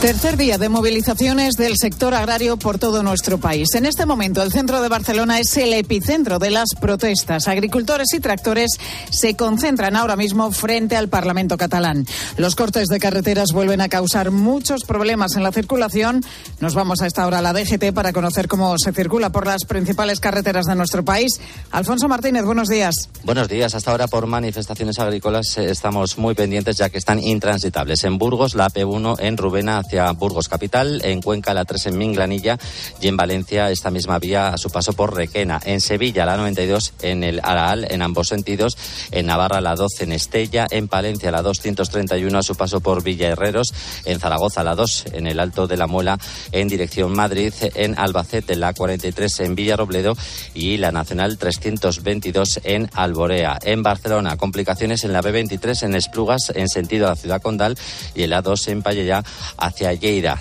[0.00, 3.74] Tercer día de movilizaciones del sector agrario por todo nuestro país.
[3.74, 7.48] En este momento, el centro de Barcelona es el epicentro de las protestas.
[7.48, 8.70] Agricultores y tractores
[9.10, 12.06] se concentran ahora mismo frente al Parlamento catalán.
[12.38, 16.24] Los cortes de carreteras vuelven a causar muchos problemas en la circulación.
[16.60, 19.66] Nos vamos a esta hora a la DGT para conocer cómo se circula por las
[19.66, 21.38] principales carreteras de nuestro país.
[21.72, 23.10] Alfonso Martínez, buenos días.
[23.22, 23.74] Buenos días.
[23.74, 28.02] Hasta ahora por manifestaciones agrícolas eh, estamos muy pendientes ya que están intransitables.
[28.04, 32.56] En Burgos, la P1 en Rubena hacia Burgos Capital, en Cuenca la 3 en Minglanilla
[33.00, 35.60] y en Valencia esta misma vía a su paso por Requena.
[35.64, 38.78] En Sevilla la 92 en el Araal en ambos sentidos,
[39.10, 43.30] en Navarra la 12 en Estella, en Palencia la 231 a su paso por Villa
[43.30, 46.18] Herreros, en Zaragoza la 2 en el Alto de la Muela
[46.52, 50.16] en dirección Madrid, en Albacete la 43 en Villarrobledo
[50.54, 53.58] y la Nacional 322 en Alborea.
[53.62, 57.76] En Barcelona complicaciones en la B23 en Esplugas en sentido a la ciudad condal
[58.14, 59.24] y en la 2 en Payella
[59.56, 59.79] hacia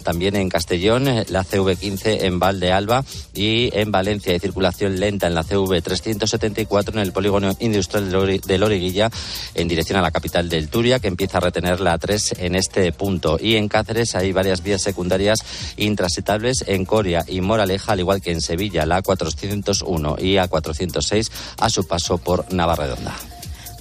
[0.03, 5.45] También en Castellón, la CV15 en Valdealba y en Valencia hay circulación lenta en la
[5.45, 9.09] CV374 en el polígono industrial de Loriguilla
[9.55, 12.91] en dirección a la capital del Turia que empieza a retener la 3 en este
[12.91, 13.37] punto.
[13.39, 15.39] Y en Cáceres hay varias vías secundarias
[15.77, 21.69] intransitables en Coria y Moraleja, al igual que en Sevilla, la 401 y A406 a
[21.69, 23.15] su paso por Navarredonda.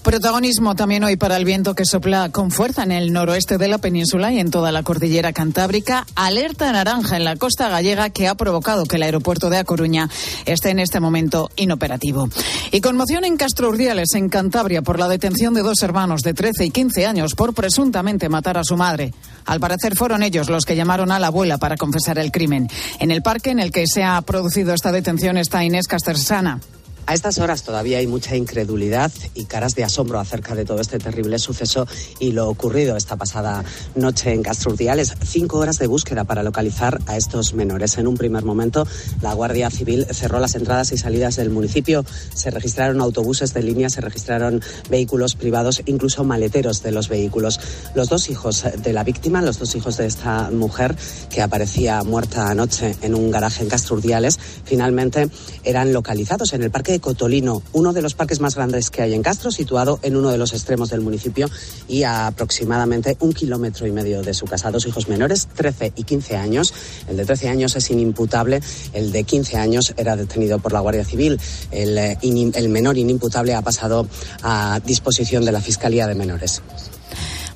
[0.09, 3.77] Protagonismo también hoy para el viento que sopla con fuerza en el noroeste de la
[3.77, 6.07] península y en toda la cordillera cantábrica.
[6.15, 10.09] Alerta naranja en la costa gallega que ha provocado que el aeropuerto de A Coruña
[10.47, 12.31] esté en este momento inoperativo.
[12.73, 16.65] Y conmoción en Castro Urdiales, en Cantabria, por la detención de dos hermanos de 13
[16.65, 19.13] y 15 años por presuntamente matar a su madre.
[19.45, 22.67] Al parecer fueron ellos los que llamaron a la abuela para confesar el crimen.
[22.99, 26.61] En el parque en el que se ha producido esta detención está Inés Castersana.
[27.09, 30.99] A estas horas todavía hay mucha incredulidad y caras de asombro acerca de todo este
[30.99, 31.87] terrible suceso
[32.19, 35.15] y lo ocurrido esta pasada noche en Castro Urdiales.
[35.25, 37.97] Cinco horas de búsqueda para localizar a estos menores.
[37.97, 38.87] En un primer momento,
[39.23, 42.05] la Guardia Civil cerró las entradas y salidas del municipio.
[42.35, 44.61] Se registraron autobuses de línea, se registraron
[44.91, 47.59] vehículos privados, incluso maleteros de los vehículos.
[47.95, 50.95] Los dos hijos de la víctima, los dos hijos de esta mujer
[51.31, 55.31] que aparecía muerta anoche en un garaje en Castro Urdiales, finalmente
[55.65, 59.23] eran localizados en el parque Cotolino, uno de los parques más grandes que hay en
[59.23, 61.49] Castro, situado en uno de los extremos del municipio
[61.89, 64.71] y a aproximadamente un kilómetro y medio de su casa.
[64.71, 66.75] Dos hijos menores, 13 y 15 años.
[67.09, 68.61] El de 13 años es inimputable,
[68.93, 71.41] el de 15 años era detenido por la Guardia Civil.
[71.71, 74.07] El, eh, el menor inimputable ha pasado
[74.43, 76.63] a disposición de la Fiscalía de Menores.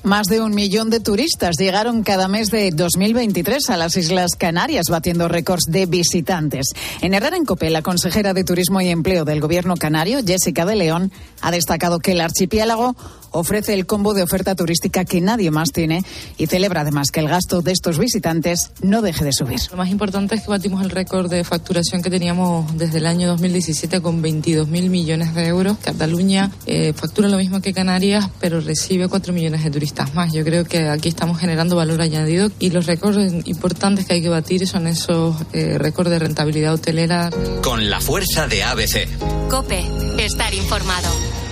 [0.03, 4.87] Más de un millón de turistas llegaron cada mes de 2023 a las Islas Canarias,
[4.89, 6.67] batiendo récords de visitantes.
[6.99, 10.75] En Herrera en Copé, la consejera de Turismo y Empleo del Gobierno canario, Jessica de
[10.75, 11.09] León,
[11.39, 12.97] ha destacado que el archipiélago
[13.33, 16.03] ofrece el combo de oferta turística que nadie más tiene
[16.37, 19.59] y celebra además que el gasto de estos visitantes no deje de subir.
[19.71, 23.27] Lo más importante es que batimos el récord de facturación que teníamos desde el año
[23.27, 25.77] 2017 con 22 mil millones de euros.
[25.79, 30.31] Cataluña eh, factura lo mismo que Canarias, pero recibe 4 millones de turistas más.
[30.31, 34.29] Yo creo que aquí estamos generando valor añadido y los récords importantes que hay que
[34.29, 37.29] batir son esos eh, récords de rentabilidad hotelera.
[37.63, 39.07] Con la fuerza de ABC.
[39.49, 39.83] Cope,
[40.17, 41.42] estar informado.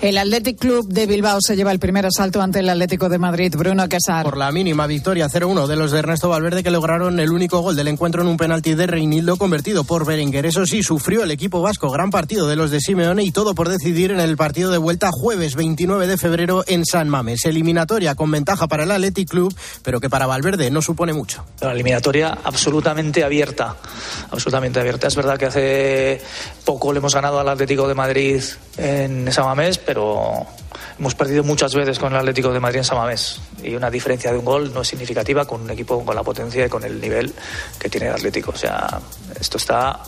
[0.00, 3.52] El Athletic Club de Bilbao se lleva el primer asalto ante el Atlético de Madrid.
[3.58, 4.22] Bruno Casar.
[4.22, 7.74] Por la mínima victoria 0-1 de los de Ernesto Valverde que lograron el único gol
[7.74, 10.46] del encuentro en un penalti de Reinildo convertido por Berenguer.
[10.46, 13.68] Eso sí, sufrió el equipo vasco gran partido de los de Simeone y todo por
[13.68, 17.44] decidir en el partido de vuelta jueves 29 de febrero en San Mames.
[17.44, 21.44] Eliminatoria con ventaja para el Athletic Club, pero que para Valverde no supone mucho.
[21.60, 23.74] La eliminatoria absolutamente abierta,
[24.30, 25.08] absolutamente abierta.
[25.08, 26.20] Es verdad que hace
[26.64, 28.40] poco le hemos ganado al Atlético de Madrid
[28.76, 30.44] en San Mamés, pero
[30.98, 34.36] hemos perdido muchas veces con el Atlético de Madrid en Samamés y una diferencia de
[34.36, 37.32] un gol no es significativa con un equipo con la potencia y con el nivel
[37.78, 38.50] que tiene el Atlético.
[38.50, 39.00] O sea,
[39.40, 39.98] esto está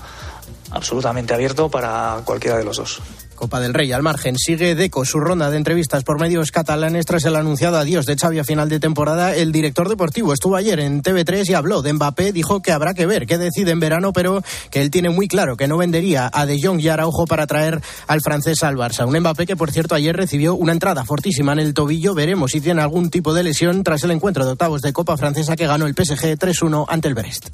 [0.73, 3.01] absolutamente abierto para cualquiera de los dos.
[3.41, 4.37] Copa del Rey al margen.
[4.37, 8.39] Sigue Deco su ronda de entrevistas por medios catalanes tras el anunciado adiós de Xavi
[8.39, 9.35] a final de temporada.
[9.35, 12.33] El director deportivo estuvo ayer en TV3 y habló de Mbappé.
[12.33, 15.57] Dijo que habrá que ver qué decide en verano, pero que él tiene muy claro
[15.57, 19.09] que no vendería a De Jong y Araujo para traer al francés al Barça.
[19.09, 22.15] Un Mbappé que, por cierto, ayer recibió una entrada fortísima en el tobillo.
[22.15, 25.57] Veremos si tiene algún tipo de lesión tras el encuentro de octavos de Copa Francesa
[25.57, 27.49] que ganó el PSG 3-1 ante el Brest.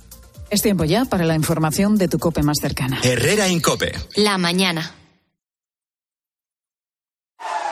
[0.51, 2.99] Es tiempo ya para la información de tu COPE más cercana.
[3.05, 3.93] Herrera Incope.
[4.17, 4.93] La mañana.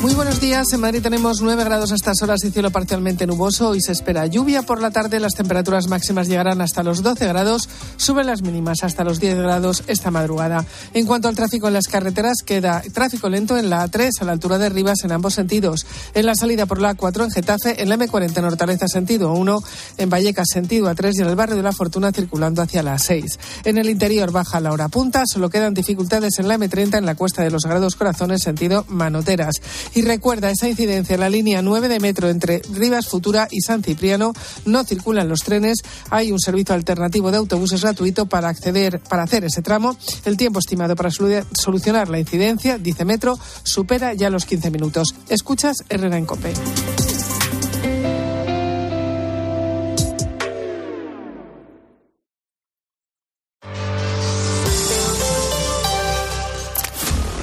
[0.00, 0.72] Muy buenos días.
[0.72, 3.70] En Madrid tenemos 9 grados a estas horas y cielo parcialmente nuboso.
[3.70, 5.18] Hoy se espera lluvia por la tarde.
[5.18, 7.68] Las temperaturas máximas llegarán hasta los 12 grados.
[7.96, 10.64] Suben las mínimas hasta los 10 grados esta madrugada.
[10.94, 14.32] En cuanto al tráfico en las carreteras, queda tráfico lento en la A3 a la
[14.32, 15.84] altura de Rivas en ambos sentidos.
[16.14, 19.62] En la salida por la A4 en Getafe, en la M40 en Hortaleza sentido 1,
[19.96, 23.40] en Vallecas sentido A3 y en el barrio de la Fortuna circulando hacia la 6.
[23.64, 25.24] En el interior baja la hora punta.
[25.26, 29.56] Solo quedan dificultades en la M30 en la Cuesta de los Grados Corazones sentido Manoteras.
[29.94, 33.82] Y recuerda esa incidencia en la línea 9 de metro entre Rivas Futura y San
[33.82, 34.32] Cipriano.
[34.64, 35.78] No circulan los trenes.
[36.10, 39.96] Hay un servicio alternativo de autobuses gratuito para acceder, para hacer ese tramo.
[40.24, 45.14] El tiempo estimado para solucionar la incidencia, dice Metro, supera ya los 15 minutos.
[45.28, 46.52] Escuchas Herrera en Cope.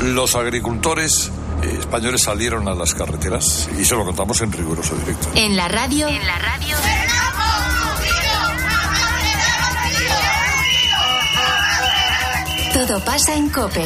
[0.02, 1.32] Los agricultores
[1.80, 5.30] españoles salieron a las carreteras y se lo contamos en riguroso directo.
[5.36, 6.08] En la radio.
[6.08, 6.76] En la radio.
[12.74, 13.86] Todo pasa en Cope.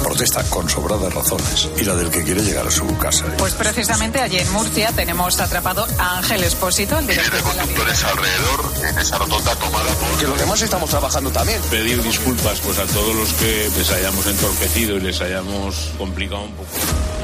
[0.21, 3.25] protesta con sobradas razones y la del que quiere llegar a su casa.
[3.39, 8.71] Pues precisamente allí en Murcia tenemos atrapado a Ángel Espósito, el director de conductores alrededor
[8.87, 10.19] en esa rotonda tomada por...
[10.19, 11.59] Que los demás estamos trabajando también.
[11.71, 16.51] Pedir disculpas pues a todos los que les hayamos entorpecido y les hayamos complicado un
[16.51, 16.69] poco.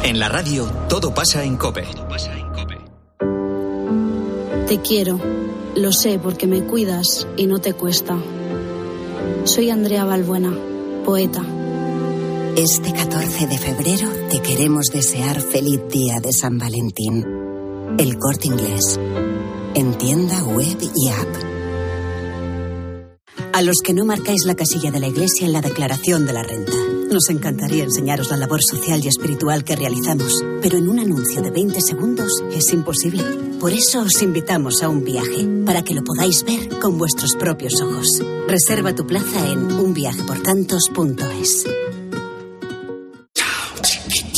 [0.02, 1.88] En la radio todo pasa en Cope.
[4.68, 5.20] Te quiero.
[5.76, 8.18] Lo sé porque me cuidas y no te cuesta.
[9.44, 10.52] Soy Andrea Balbuena,
[11.06, 11.44] poeta.
[12.58, 17.24] Este 14 de febrero te queremos desear feliz día de San Valentín.
[18.00, 19.00] El corte inglés.
[19.76, 21.28] En tienda web y app.
[23.54, 26.42] A los que no marcáis la casilla de la iglesia en la declaración de la
[26.42, 26.74] renta.
[27.12, 31.52] Nos encantaría enseñaros la labor social y espiritual que realizamos, pero en un anuncio de
[31.52, 33.24] 20 segundos es imposible.
[33.60, 37.80] Por eso os invitamos a un viaje, para que lo podáis ver con vuestros propios
[37.82, 38.20] ojos.
[38.48, 41.68] Reserva tu plaza en unviajeportantos.es.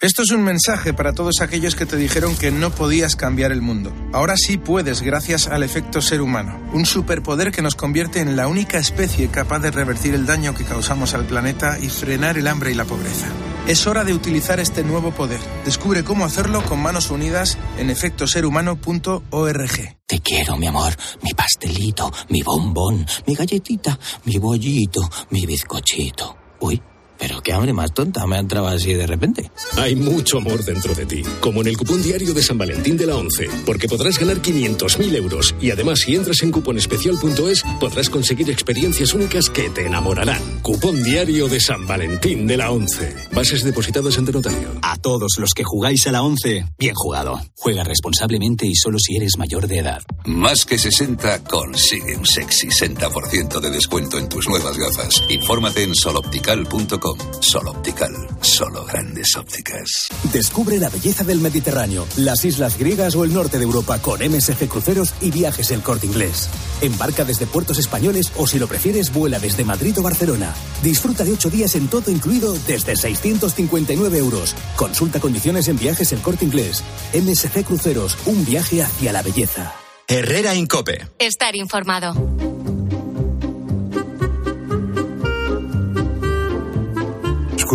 [0.00, 3.60] Esto es un mensaje para todos aquellos que te dijeron que no podías cambiar el
[3.60, 3.92] mundo.
[4.12, 8.46] Ahora sí puedes gracias al efecto ser humano, un superpoder que nos convierte en la
[8.46, 12.70] única especie capaz de revertir el daño que causamos al planeta y frenar el hambre
[12.70, 13.26] y la pobreza.
[13.66, 15.40] Es hora de utilizar este nuevo poder.
[15.64, 19.98] Descubre cómo hacerlo con manos unidas en efectoserhumano.org.
[20.06, 20.92] Te quiero, mi amor,
[21.24, 26.36] mi pastelito, mi bombón, mi galletita, mi bollito, mi bizcochito.
[26.60, 26.80] Uy.
[27.18, 29.50] Pero qué hambre más tonta me ha entrado así de repente.
[29.76, 33.06] Hay mucho amor dentro de ti, como en el cupón diario de San Valentín de
[33.06, 38.50] la 11, porque podrás ganar 500.000 euros y además si entras en cuponespecial.es podrás conseguir
[38.50, 40.40] experiencias únicas que te enamorarán.
[40.62, 43.14] Cupón diario de San Valentín de la 11.
[43.32, 44.68] Bases depositadas ante notario.
[44.82, 47.40] A todos los que jugáis a la 11, bien jugado.
[47.56, 50.02] Juega responsablemente y solo si eres mayor de edad.
[50.24, 55.22] Más que 60 consigue un sexy 60% de descuento en tus nuevas gafas.
[55.28, 57.07] Infórmate en soloptical.com.
[57.40, 60.08] Solo Optical, solo grandes ópticas.
[60.32, 64.68] Descubre la belleza del Mediterráneo, las islas griegas o el norte de Europa con MSC
[64.68, 66.48] Cruceros y Viajes El Corte Inglés.
[66.80, 70.54] Embarca desde puertos españoles o si lo prefieres vuela desde Madrid o Barcelona.
[70.82, 74.54] Disfruta de ocho días en todo incluido desde 659 euros.
[74.76, 76.82] Consulta condiciones en Viajes El Corte Inglés.
[77.14, 79.74] MSC Cruceros, un viaje hacia la belleza.
[80.06, 81.06] Herrera Incope.
[81.18, 82.14] Estar informado.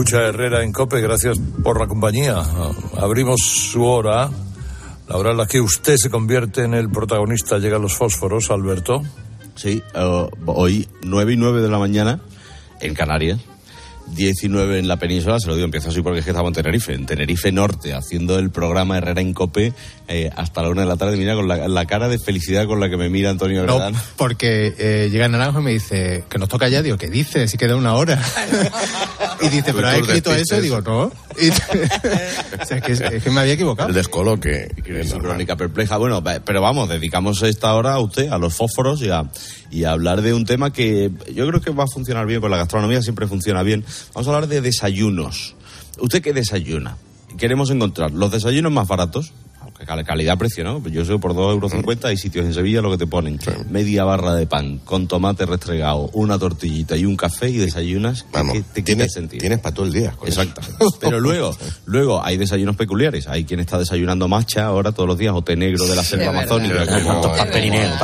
[0.03, 2.43] Escucha Herrera en Cope, gracias por la compañía.
[2.97, 4.29] Abrimos su hora,
[5.07, 7.57] la hora en la que usted se convierte en el protagonista.
[7.57, 9.01] Llegan los fósforos, Alberto.
[9.55, 9.81] Sí,
[10.45, 12.19] hoy 9 y 9 de la mañana
[12.81, 13.39] en Canarias.
[14.07, 16.93] 19 en la península, se lo digo, empiezo así porque es que estamos en Tenerife,
[16.93, 19.71] en Tenerife Norte, haciendo el programa Herrera en Cope
[20.07, 21.17] eh, hasta la una de la tarde.
[21.17, 23.79] Mira con la, la cara de felicidad con la que me mira Antonio No,
[24.17, 26.81] porque eh, llega Naranjo y me dice que nos toca ya.
[26.81, 27.49] Digo, ¿qué dices?
[27.49, 28.21] Si queda una hora.
[29.41, 30.59] y dice, ¿pero has escrito eso?
[30.61, 31.11] Digo, no.
[31.39, 31.49] Y-
[32.61, 33.89] o sea, es, que, es que me había equivocado.
[33.89, 34.69] El descoloque.
[35.07, 35.97] Su crónica perpleja.
[35.97, 39.23] Bueno, pero vamos, dedicamos esta hora a usted, a los fósforos y a,
[39.71, 42.51] y a hablar de un tema que yo creo que va a funcionar bien con
[42.51, 43.83] la gastronomía, siempre funciona bien.
[44.13, 45.55] Vamos a hablar de desayunos.
[45.99, 46.97] ¿Usted qué desayuna?
[47.37, 49.33] Queremos encontrar los desayunos más baratos,
[50.05, 50.81] calidad-precio, ¿no?
[50.87, 53.39] Yo sé, por 2,50 euros hay sitios en Sevilla lo que te ponen
[53.69, 58.23] media barra de pan con tomate restregado, una tortillita y un café y desayunas.
[58.23, 59.39] que- que te quita el sentido.
[59.41, 60.11] Tienes para todo el día.
[60.11, 60.61] con Exacto.
[60.61, 60.97] eso.
[61.01, 63.27] Pero luego, luego hay desayunos peculiares.
[63.27, 66.29] Hay quien está desayunando matcha ahora todos los días, o té negro de la selva
[66.29, 67.21] amazónica, como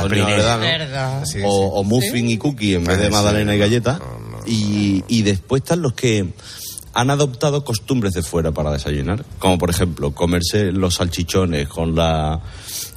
[0.10, 0.62] Loredano.
[0.62, 1.26] Verdad.
[1.26, 3.12] Sí, o, o muffin y cookie en vez de Sí.
[3.12, 4.00] magdalena y galleta.
[4.46, 6.34] Y, y después están los que
[7.00, 12.39] han adoptado costumbres de fuera para desayunar, como por ejemplo comerse los salchichones con la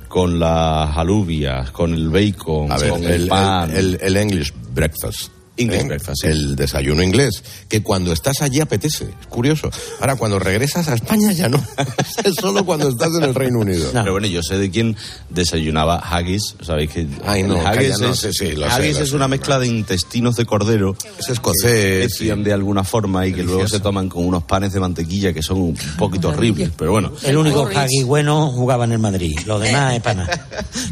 [0.09, 3.71] con las alubias, con el bacon, ver, con el, el, pan.
[3.75, 5.31] el- el English breakfast.
[5.57, 5.85] English ¿eh?
[5.85, 6.29] breakfast, sí.
[6.29, 9.05] El desayuno inglés, que cuando estás allí apetece.
[9.05, 9.71] Es curioso.
[10.01, 11.63] Ahora, cuando regresas a España ya no.
[12.25, 13.91] es solo cuando estás en el Reino Unido.
[13.93, 14.97] Pero bueno, yo sé de quién
[15.29, 16.57] desayunaba haggis.
[16.63, 19.17] ¿Sabéis que Ay, no, haggis, no, es, sí, sí, lo sé, haggis lo es sé,
[19.17, 20.97] una mezcla de intestinos de cordero.
[21.19, 22.19] Es escocés.
[22.19, 25.43] Que de alguna forma y que luego se toman con unos panes de mantequilla que
[25.43, 26.71] son un poquito horribles.
[26.77, 27.13] Pero bueno.
[27.23, 30.29] El único Hagi bueno jugaba en el Madrid, lo demás es pana.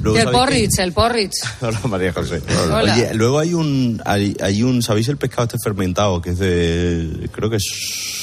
[0.05, 1.33] El porridge, el porridge.
[1.61, 2.43] Hola, María José.
[2.71, 2.95] Hola.
[2.95, 7.29] Oye, luego hay un, hay, hay un, ¿sabéis el pescado este fermentado que es de,
[7.33, 7.65] creo que es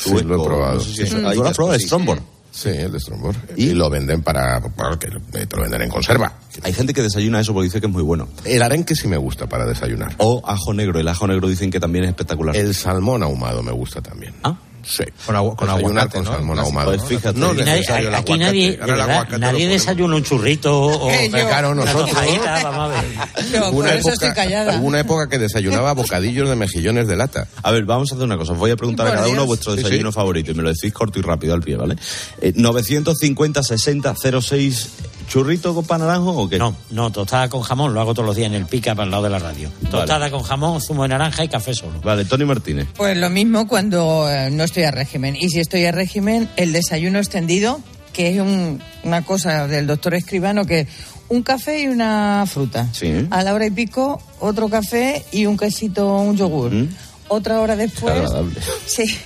[0.04, 0.28] Sí, sueco?
[0.28, 0.74] lo he probado.
[0.76, 1.16] No sé si es- Sí.
[1.16, 1.76] ¿Tú lo has probado?
[1.76, 2.20] ¿Es Strombor?
[2.52, 3.36] Sí, el de Strombor.
[3.56, 4.60] Y, lo venden para.
[5.00, 5.08] que
[5.46, 6.34] te lo venden en conserva.
[6.64, 8.28] Hay gente que desayuna eso porque dice que es muy bueno.
[8.46, 10.16] El arenque sí me gusta para desayunar.
[10.18, 11.00] O ajo negro.
[11.00, 12.56] El ajo negro dicen que también es espectacular.
[12.56, 14.34] El salmón ahumado me gusta también.
[14.44, 14.58] ¿Ah?
[14.90, 15.04] Sí.
[15.26, 16.32] Con, agua, con Desayunar aguacate, con ¿no?
[16.32, 16.88] salmón ahumado.
[16.96, 17.38] Pues fíjate.
[17.38, 17.94] No nadie- el aquí
[18.34, 18.38] aguacate.
[18.38, 21.30] nadie, de verdad, nadie desayuna un churrito o Eh.
[21.30, 22.10] Claro, una nosotros.
[22.12, 23.64] tostadita, vamos a ver.
[23.74, 24.78] Una eso estoy época, callada.
[24.80, 27.48] hubo una época que desayunaba bocadillos de mejillones de lata.
[27.64, 28.54] A ver, vamos a hacer una cosa.
[28.54, 30.16] Os voy a preguntar a cada uno vuestro Sí, desayuno sí.
[30.16, 31.96] favorito y me lo decís corto y rápido al pie, ¿vale?
[32.42, 34.90] Eh, 950 60 06
[35.28, 36.58] churrito con pan naranjo o qué?
[36.58, 39.12] No, no, tostada con jamón, lo hago todos los días en el pica para el
[39.12, 39.70] lado de la radio.
[39.92, 42.00] Tostada con jamón, zumo de naranja y café solo.
[42.02, 42.88] Vale, Tony Martínez.
[42.96, 45.36] Pues lo mismo cuando eh, no estoy a régimen.
[45.36, 47.82] Y si estoy a régimen, el desayuno extendido,
[48.14, 50.88] que es un- una cosa del doctor Escribano, que es
[51.30, 52.88] un café y una fruta.
[52.94, 53.28] Sí.
[53.30, 56.72] A la hora y pico, otro café y un quesito, un yogur.
[56.72, 56.90] Mm.
[57.30, 58.56] Otra hora después, Agradable.
[58.86, 59.18] sí,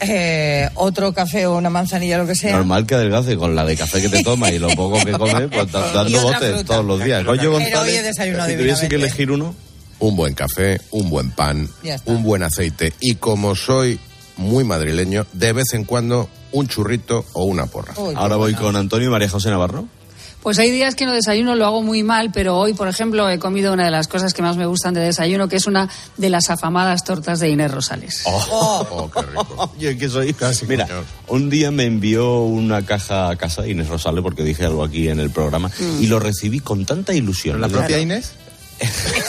[0.00, 2.56] eh, otro café o una manzanilla, lo que sea.
[2.56, 5.48] Normal que adelgace con la de café que te tomas y lo poco que comes,
[5.50, 6.64] pues dando botes fruta.
[6.64, 7.22] todos los días.
[7.22, 9.54] He González, desayunado si tuviese que elegir uno,
[10.00, 11.68] Un buen café, un buen pan,
[12.06, 12.92] un buen aceite.
[13.00, 13.98] Y como soy
[14.36, 17.94] muy madrileño, de vez en cuando un churrito o una porra.
[17.96, 19.86] Uy, ahora voy con Antonio y María José Navarro.
[20.42, 23.38] Pues hay días que no desayuno, lo hago muy mal, pero hoy, por ejemplo, he
[23.38, 26.30] comido una de las cosas que más me gustan de desayuno, que es una de
[26.30, 28.22] las afamadas tortas de Inés Rosales.
[28.24, 29.72] Oh, qué rico.
[29.78, 30.34] Yo que soy.
[30.68, 30.86] Mira,
[31.26, 35.18] un día me envió una caja a casa Inés Rosales porque dije algo aquí en
[35.20, 37.60] el programa y lo recibí con tanta ilusión.
[37.60, 38.02] ¿La propia Claro.
[38.02, 38.32] Inés?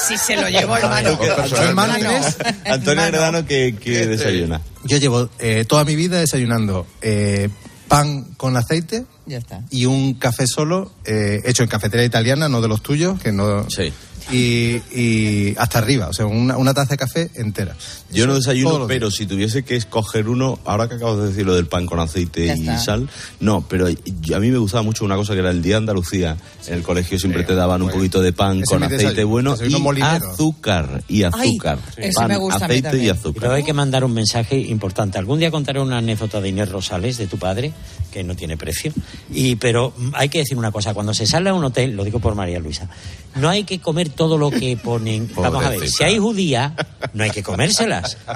[0.07, 1.17] Sí, se lo llevo hermano.
[1.49, 2.37] ¿Tu hermana Inés?
[2.65, 4.61] Antonio Heredano que, que desayuna.
[4.83, 7.49] Yo llevo eh, toda mi vida desayunando eh,
[7.89, 9.63] pan con aceite Ya está.
[9.69, 13.69] y un café solo eh, hecho en cafetería italiana, no de los tuyos, que no...
[13.69, 13.91] Sí.
[14.31, 17.75] Y, y hasta arriba, o sea, una, una taza de café entera.
[18.11, 21.55] Yo no desayuno, pero si tuviese que escoger uno, ahora que acabo de decir lo
[21.55, 22.77] del pan con aceite Ya y está.
[22.79, 23.09] sal,
[23.39, 25.77] no, pero yo- a mí me gustaba mucho una cosa que era el día de
[25.79, 26.37] Andalucía.
[26.67, 27.97] En el colegio siempre te daban un bueno.
[27.99, 30.31] poquito de pan Ese con aceite bueno y molinero.
[30.31, 31.03] azúcar.
[31.07, 31.79] Y azúcar.
[31.97, 33.41] ese pan, me gusta aceite y azúcar.
[33.41, 35.17] Pero hay que mandar un mensaje importante.
[35.17, 37.73] Algún día contaré una anécdota de Inés Rosales, de tu padre,
[38.11, 38.93] que no tiene precio.
[39.33, 42.19] Y, pero hay que decir una cosa, cuando se sale a un hotel, lo digo
[42.19, 42.87] por María Luisa,
[43.35, 45.31] no hay que comer todo lo que ponen.
[45.35, 46.75] Vamos a ver, si hay judía,
[47.13, 48.17] no hay que comérselas.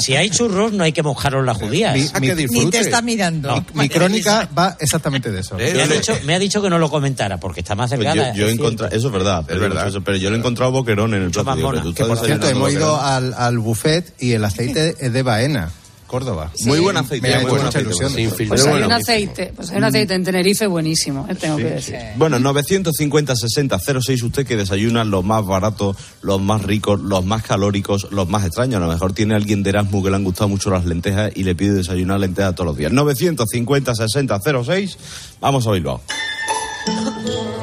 [0.00, 1.94] Si hay churros, no hay que mojaros las judías.
[1.96, 3.48] Mi- A mi- que Ni te está mirando.
[3.54, 5.56] No, Mi crónica va exactamente de eso.
[5.58, 8.00] Eh, Me ha, dicho, me ha dicho que no lo comentara, porque está más Pues
[8.00, 8.32] delgada.
[8.32, 9.86] yo, yo es encontrado, eso es verdad, pero, verdad.
[9.88, 11.54] eso- pero yo lo he encontrado boquerón en el plato.
[11.56, 13.06] por cierto, hemos ido boquerón.
[13.06, 15.70] al, al buffet y el aceite es de Baena,
[16.08, 16.50] Córdoba.
[16.64, 18.10] Muy buen aceite, Me ha muy hecho mucha aceite, ilusión.
[18.10, 18.48] sin filtro.
[18.48, 21.64] Pues hay bueno, un aceite, pues hay un aceite en Tenerife buenísimo, eh, tengo que
[21.64, 21.96] decir.
[22.16, 27.42] Bueno, 950 60 06 usted que desayuna los más baratos, los más ricos, los más
[27.44, 28.76] calóricos, los más extraños.
[28.82, 31.44] A lo mejor tiene alguien de Erasmus que le han gustado mucho las lentejas y
[31.44, 32.90] le pide desayunar lentejas todos los días.
[32.90, 34.98] 950 60 06
[35.40, 36.00] vamos a Bilbao.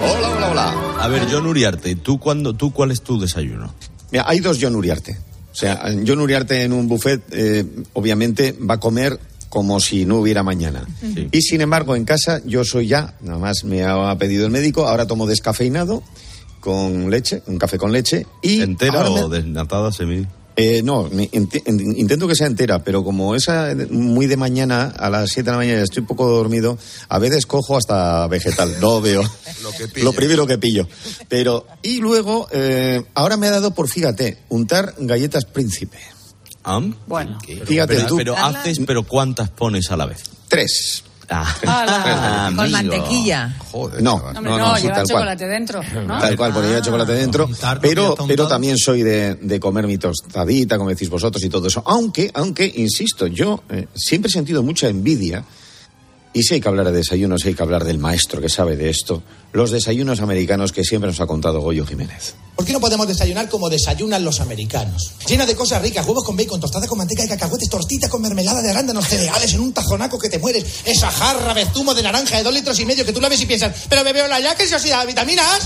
[0.02, 0.96] Hola, hola, hola.
[1.00, 3.74] A ver, John Uriarte, ¿tú, cuándo, ¿tú cuál es tu desayuno?
[4.12, 5.18] Mira, hay dos John Uriarte.
[5.55, 10.17] O sea, John Uriarte en un buffet, eh, obviamente, va a comer como si no
[10.17, 10.85] hubiera mañana.
[11.00, 11.29] Sí.
[11.31, 14.85] Y sin embargo, en casa yo soy ya, nada más me ha pedido el médico,
[14.85, 16.03] ahora tomo descafeinado
[16.59, 20.27] con leche, un café con leche y ¿Entera me- o desnatada semi?
[20.57, 25.31] Eh, no, intento que sea entera, pero como esa eh, muy de mañana, a las
[25.31, 26.77] 7 de la mañana estoy un poco dormido,
[27.09, 29.21] a veces cojo hasta vegetal, no veo
[30.01, 30.88] lo, primero que pillo.
[31.27, 35.97] Pero, y luego, eh, ahora me ha dado por, fíjate, untar galletas príncipe.
[37.05, 37.38] Bueno.
[37.65, 38.17] Fíjate pero, tú.
[38.17, 40.24] pero haces, pero ¿cuántas pones a la vez?
[40.47, 41.03] Tres.
[41.29, 42.53] Ah, Ala.
[42.55, 43.55] Con mantequilla.
[43.72, 45.08] Joder, no, no, no, no, lleva tal cual.
[45.08, 46.20] chocolate dentro, ¿no?
[46.20, 47.50] Tal cual, ponía chocolate dentro.
[47.82, 51.84] Pero, pero también soy de, de comer mi tostadita, como decís vosotros, y todo eso.
[51.86, 55.44] Aunque, aunque, insisto, yo eh, siempre he sentido mucha envidia.
[56.36, 58.89] Y si hay que hablar de desayunos, hay que hablar del maestro que sabe de
[58.89, 59.24] esto.
[59.54, 62.36] Los desayunos americanos que siempre nos ha contado Goyo Jiménez.
[62.58, 65.13] ¿Por qué no podemos desayunar como desayunan los americanos?
[65.25, 68.62] Llena de cosas ricas, huevos con bacon, tostada con manteca de cacahuetes, tortita con mermelada
[68.62, 72.36] de arándanos, cereales en un tazonaco que te mueres, esa jarra de zumo de naranja
[72.36, 74.42] de dos litros y medio que tú la ves y piensas, pero me veo la
[74.42, 75.62] ya que se os da vitaminas.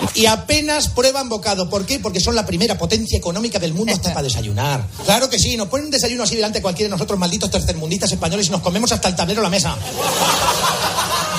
[0.14, 1.68] y apenas prueban bocado.
[1.68, 1.98] ¿Por qué?
[1.98, 4.86] Porque son la primera potencia económica del mundo hasta para desayunar.
[5.04, 8.12] Claro que sí, nos ponen un desayuno así delante de cualquiera de nosotros malditos tercermundistas
[8.12, 9.76] españoles y nos comemos hasta el tablero la mesa.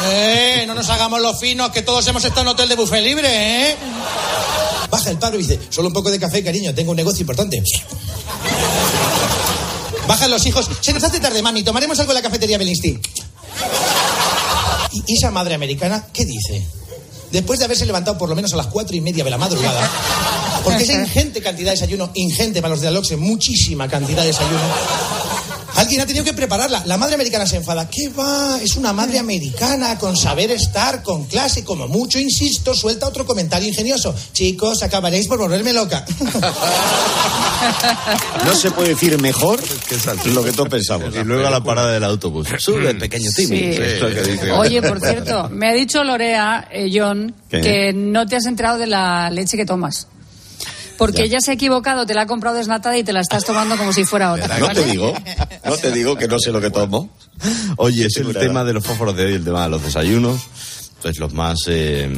[0.07, 3.71] Eh, no nos hagamos los finos, que todos hemos estado en hotel de buffet libre,
[3.71, 3.75] ¿eh?
[4.89, 7.63] Baja el paro y dice, solo un poco de café, cariño, tengo un negocio importante.
[10.07, 12.99] Bajan los hijos, se nos hace tarde, mami, tomaremos algo en la cafetería Belinsky.
[14.91, 16.63] ¿Y y esa madre americana qué dice?
[17.31, 19.89] Después de haberse levantado por lo menos a las cuatro y media de la madrugada,
[20.63, 25.34] porque es ingente cantidad de desayuno, ingente para los de Aloxe, muchísima cantidad de desayuno.
[25.75, 26.83] Alguien ha tenido que prepararla.
[26.85, 27.89] La madre americana se enfada.
[27.89, 28.59] ¿Qué va?
[28.61, 31.63] Es una madre americana con saber estar, con clase.
[31.63, 34.15] Como mucho, insisto, suelta otro comentario ingenioso.
[34.31, 36.05] Chicos, acabaréis por volverme loca.
[38.45, 39.59] No se puede decir mejor
[40.33, 41.15] lo que todos pensamos.
[41.15, 42.47] Y luego a la parada del autobús.
[42.57, 43.57] Sube, pequeño Timmy.
[43.57, 43.69] Sí.
[43.71, 44.51] Que.
[44.51, 47.61] Oye, por cierto, me ha dicho Lorea, eh, John, ¿Qué?
[47.61, 50.07] que no te has enterado de la leche que tomas.
[50.97, 51.23] Porque Ya.
[51.25, 53.91] ella se ha equivocado, te la ha comprado desnatada y te la estás tomando como
[53.93, 54.57] si fuera otra.
[54.59, 55.13] No te digo,
[55.65, 57.09] no te digo que no sé lo que tomo.
[57.77, 60.41] Oye, es el tema de los fósforos de hoy, el tema de los desayunos.
[61.01, 62.09] Pues los más eh,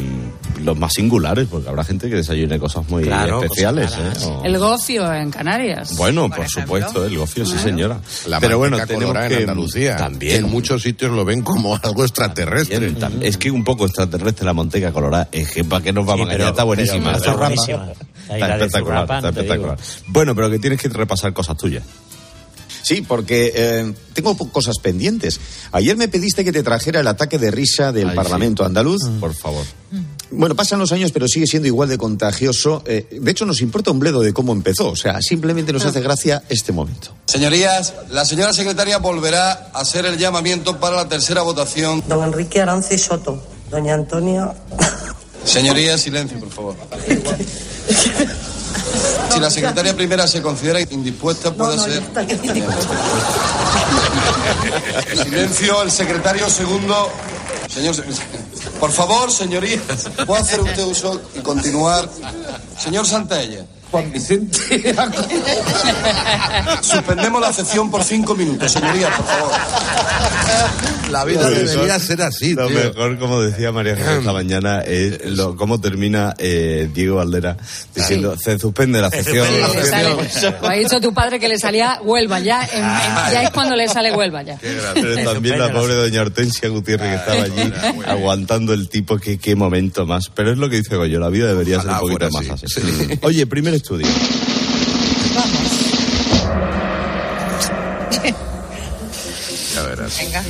[0.64, 3.88] los más singulares, porque habrá gente que desayune cosas muy Claro, especiales.
[3.92, 4.24] cosas.
[4.24, 4.26] ¿eh?
[4.28, 5.94] O- El gofio en Canarias.
[5.98, 8.00] Bueno, por, supuesto, el gofio, sí señora.
[8.28, 9.98] La Pero bueno, manteca tenemos que en Andalucía.
[9.98, 12.94] también que en muchos sitios lo ven como algo extraterrestre.
[13.22, 15.28] Es que un poco extraterrestre la manteca colorada.
[15.34, 16.52] Es que para qué nos vamos Sí, a engañar.
[16.54, 17.04] Está buenísima.
[17.06, 17.88] pero está buenísima.
[18.30, 19.04] Ahí Está espectacular.
[19.24, 19.76] Está.
[20.08, 21.84] Bueno, pero que tienes que repasar cosas tuyas.
[22.88, 25.42] Sí, porque eh, tengo cosas pendientes.
[25.74, 28.68] Ayer me pediste que te trajera el ataque de risa del Ay, Parlamento sí.
[28.68, 29.02] andaluz.
[29.20, 29.66] Por favor.
[30.32, 32.84] Bueno, pasan los años, pero sigue siendo igual de contagioso.
[32.86, 34.90] Eh, de hecho, nos importa un bledo de cómo empezó.
[34.90, 37.10] O sea, simplemente nos hace gracia este momento.
[37.26, 42.02] Señorías, la señora secretaria volverá a hacer el llamamiento para la tercera votación.
[42.08, 43.44] Don Enrique Arance Soto.
[43.70, 44.54] Doña Antonia.
[45.48, 46.76] Señorías, silencio, por favor.
[49.34, 52.04] Si la secretaria primera se considera indispuesta, puede ser.
[55.24, 57.10] Silencio, el secretario segundo.
[57.74, 57.96] Señor,
[58.80, 59.82] por favor, señorías,
[60.26, 62.10] ¿puede hacer usted uso y continuar?
[62.78, 63.66] Señor Santella.
[63.92, 64.58] Juan Vicente.
[66.82, 69.52] Suspendemos la sesión por cinco minutos, señorías, por favor.
[71.12, 72.78] La vida debería mejor- ser así, Lo tío.
[72.80, 77.56] mejor, como decía María Jesús esta mañana, es lo, cómo termina eh, Diego Valdera
[77.96, 79.48] diciendo, se suspende la sesión.
[80.62, 83.76] Lo ha dicho tu padre que le salía Huelva, ya, en- en- ya es cuando
[83.76, 84.58] le sale Huelva ya.
[84.62, 87.74] Pero también la pobre doña Hortensia Gutiérrez que estaba allí
[88.06, 90.30] aguantando el tipo, que qué momento más.
[90.34, 92.66] Pero es lo que dice Goyo, la vida debería ser un poquito más así.
[93.22, 94.08] Oye, primer estudio.
[99.76, 100.18] Ya verás.
[100.20, 100.44] Venga.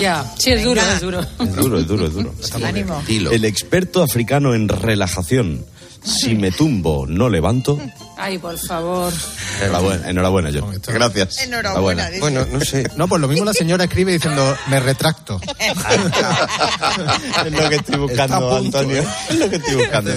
[0.00, 0.94] Ya, sí, es duro, Venga.
[0.94, 1.20] es duro.
[1.20, 2.34] Es duro, es duro, es duro.
[2.64, 3.02] Ánimo.
[3.08, 5.64] El experto africano en relajación.
[6.06, 7.80] Si me tumbo, no levanto.
[8.16, 9.12] Ay, por favor.
[9.60, 10.80] Enhorabuena, enhorabuena John.
[10.86, 11.42] Gracias.
[11.42, 12.08] Enhorabuena.
[12.20, 12.88] Bueno, no sé.
[12.96, 15.40] No, pues lo mismo la señora escribe diciendo, me retracto.
[17.44, 19.04] Es lo que estoy buscando, Antonio.
[19.28, 20.12] Es lo que estoy buscando.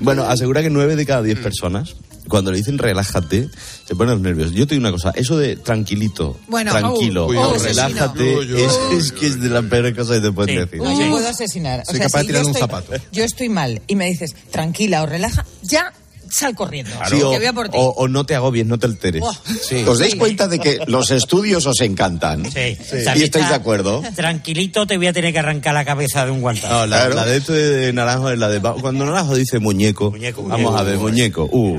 [0.00, 1.94] Bueno, asegura que nueve de cada diez personas,
[2.28, 3.48] cuando le dicen relájate,
[3.86, 4.52] se ponen los nervios.
[4.52, 8.78] Yo te digo una cosa, eso de tranquilito, Bueno, tranquilo, oh, o oh, relájate, es,
[8.92, 10.82] es que es de las peores cosas que te pueden decir.
[10.82, 11.80] No, yo puedo asesinar.
[11.80, 12.92] O Soy sea, capaz de tirar un estoy- zapato.
[13.12, 15.92] Yo estoy mal y me dices, tranquila o relaja, ya
[16.30, 16.90] sal corriendo.
[17.08, 17.76] Sí, que o, voy a por ti.
[17.80, 19.22] o- o no te agobies, no te alteres.
[19.24, 19.34] Oh.
[19.62, 19.84] Sí.
[19.86, 22.44] ¿Os dais cuenta de que los estudios os encantan?
[22.50, 22.58] Sí.
[22.60, 24.02] ¿Y También estáis está- de acuerdo?
[24.14, 26.72] Tranquilito, te voy a tener que arrancar la cabeza de un guantazo.
[26.72, 28.60] No, la, la de este de Naranjo es la de...
[28.60, 30.76] Cuando Naranjo dice muñeco, vamos muñeco.
[30.76, 31.48] a ver, muñeco.
[31.52, 31.78] Uh.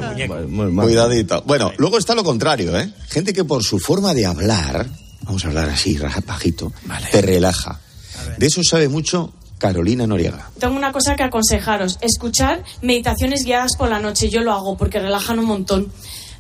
[0.82, 1.44] Cuidadito.
[1.46, 2.92] Bueno, luego está lo contrario, ¿eh?
[3.10, 4.86] Gente que por su forma de hablar,
[5.24, 6.72] vamos a hablar así, bajito,
[7.12, 7.80] te relaja.
[8.38, 10.50] De eso sabe mucho Carolina Noriega.
[10.60, 11.98] Tengo una cosa que aconsejaros.
[12.02, 14.30] Escuchar meditaciones guiadas por la noche.
[14.30, 15.92] Yo lo hago porque relajan un montón.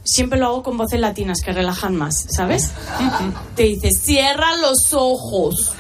[0.04, 2.72] Siempre lo hago con voces latinas que relajan más, ¿sabes?
[3.56, 5.74] Te dice, cierra los ojos.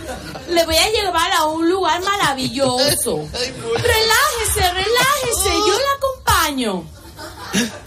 [0.49, 3.17] Le voy a llevar a un lugar maravilloso.
[3.31, 5.49] Relájese, relájese.
[5.49, 6.96] Yo le acompaño.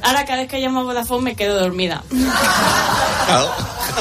[0.03, 2.03] Ahora cada vez que llamo a Vodafone me quedo dormida.
[2.11, 3.51] Claro,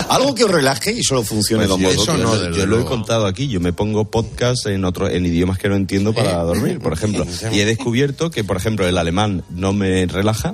[0.10, 2.42] Algo que os relaje y solo funcione Pues con yo, vosotros.
[2.42, 3.48] yo- yo lo he contado aquí.
[3.48, 7.26] Yo me pongo podcast en otro, en idiomas que no entiendo para dormir, por ejemplo.
[7.52, 10.54] Y he descubierto que, por ejemplo, el alemán no me relaja,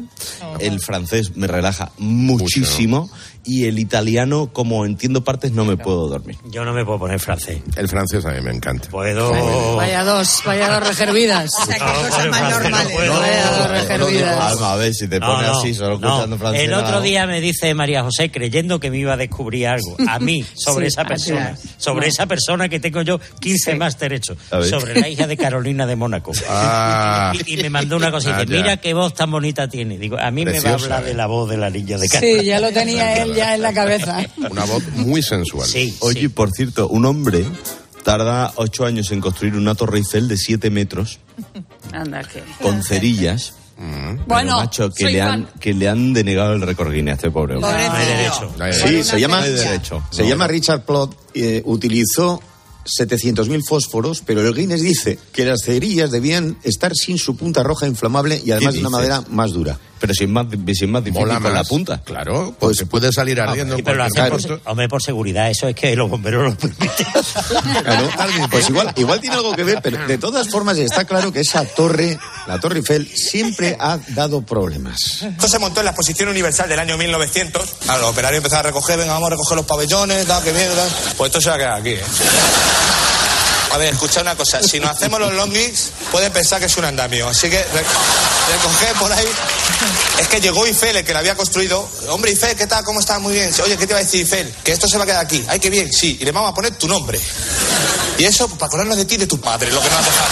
[0.60, 3.10] el francés me relaja muchísimo
[3.46, 6.38] y el italiano, como entiendo partes, no me puedo dormir.
[6.46, 7.60] Yo no me puedo poner francés.
[7.76, 8.90] El francés a mí me encanta.
[8.90, 9.76] Puedo.
[9.76, 11.52] Vaya dos, vaya dos rejervidas.
[11.68, 12.98] qué cosas más normales.
[12.98, 14.40] Vaya dos rejervidas.
[14.54, 16.08] Alma, a ver, si te No, pones no, así, solo no.
[16.08, 16.62] escuchando francés.
[16.64, 20.20] El otro día me dice María José, creyendo que me iba a descubrir algo, a
[20.20, 22.12] mí, sobre Sí, esa persona, sobre No.
[22.12, 23.78] esa persona que tengo yo 15 Sí.
[23.78, 24.38] más derechos,
[24.70, 26.32] sobre la hija de Carolina de Mónaco.
[26.48, 27.34] Ah.
[27.46, 29.98] Y, y me mandó una cosa y Ah, mira qué voz tan bonita tiene.
[29.98, 31.08] Digo, a mí me va a hablar eh.
[31.08, 32.40] de la voz de la niña de Carolina.
[32.42, 34.26] Sí, ya lo tenía él ya en la cabeza.
[34.50, 35.68] Una voz muy sensual.
[35.68, 37.46] Sí, Oye, por cierto, un hombre
[38.04, 41.20] tarda ocho años en construir una torre Eiffel de siete metros
[41.92, 42.44] Anda, que.
[42.62, 43.54] con cerillas.
[43.78, 44.26] Mm.
[44.28, 45.60] Bueno, macho, que le, han, fan.
[45.60, 47.72] que le han denegado el récord Guinness a este pobre hombre.
[47.72, 48.52] No hay derecho.
[48.88, 50.04] Sí, se llama, No hay derecho.
[50.12, 50.30] se No.
[50.30, 51.18] llama Richard Plot.
[51.34, 52.42] eh, utilizó
[52.86, 57.88] 700.000 fósforos, pero el Guinness dice que las cerillas debían estar sin su punta roja
[57.88, 59.78] inflamable y además de una madera más dura.
[60.00, 62.02] Pero si es más, si es más difícil Mola con la punta.
[62.04, 65.68] Claro, pues se puede salir ardiendo Sí, pero lo hacen por, hombre, por seguridad, eso
[65.68, 67.08] es que los bomberos lo permiten.
[67.84, 68.10] Claro,
[68.50, 71.64] pues igual, igual tiene algo que ver, pero de todas formas está claro que esa
[71.66, 75.22] torre, la Torre Eiffel, siempre ha dado problemas.
[75.22, 77.76] Esto se montó en la Exposición Universal del año 1900.
[77.84, 80.88] Claro, los operarios empezaron a recoger, venga, vamos a recoger los pabellones, tal, que mierda.
[81.18, 82.04] Pues esto se va a quedar aquí, ¿eh?
[83.74, 84.62] A ver, escuchad una cosa.
[84.64, 87.28] Si nos hacemos los longings, pueden pensar que es un andamio.
[87.28, 87.66] Así que re-
[88.54, 89.26] recoged por ahí.
[90.20, 91.90] Es que llegó Eiffel, el que la había construido.
[92.10, 92.84] Hombre, Eiffel, ¿qué tal?
[92.86, 93.20] ¿Cómo estás?
[93.20, 93.52] Muy bien.
[93.64, 94.54] Oye, ¿qué te iba a decir Eiffel?
[94.64, 95.44] Que esto se va a quedar aquí.
[95.48, 96.18] Ay, qué bien, sí.
[96.22, 97.20] Y le vamos a poner tu nombre.
[98.18, 100.06] Y eso, pues, para acordarnos de ti y de tu padre, lo que nos has
[100.06, 100.30] dejado.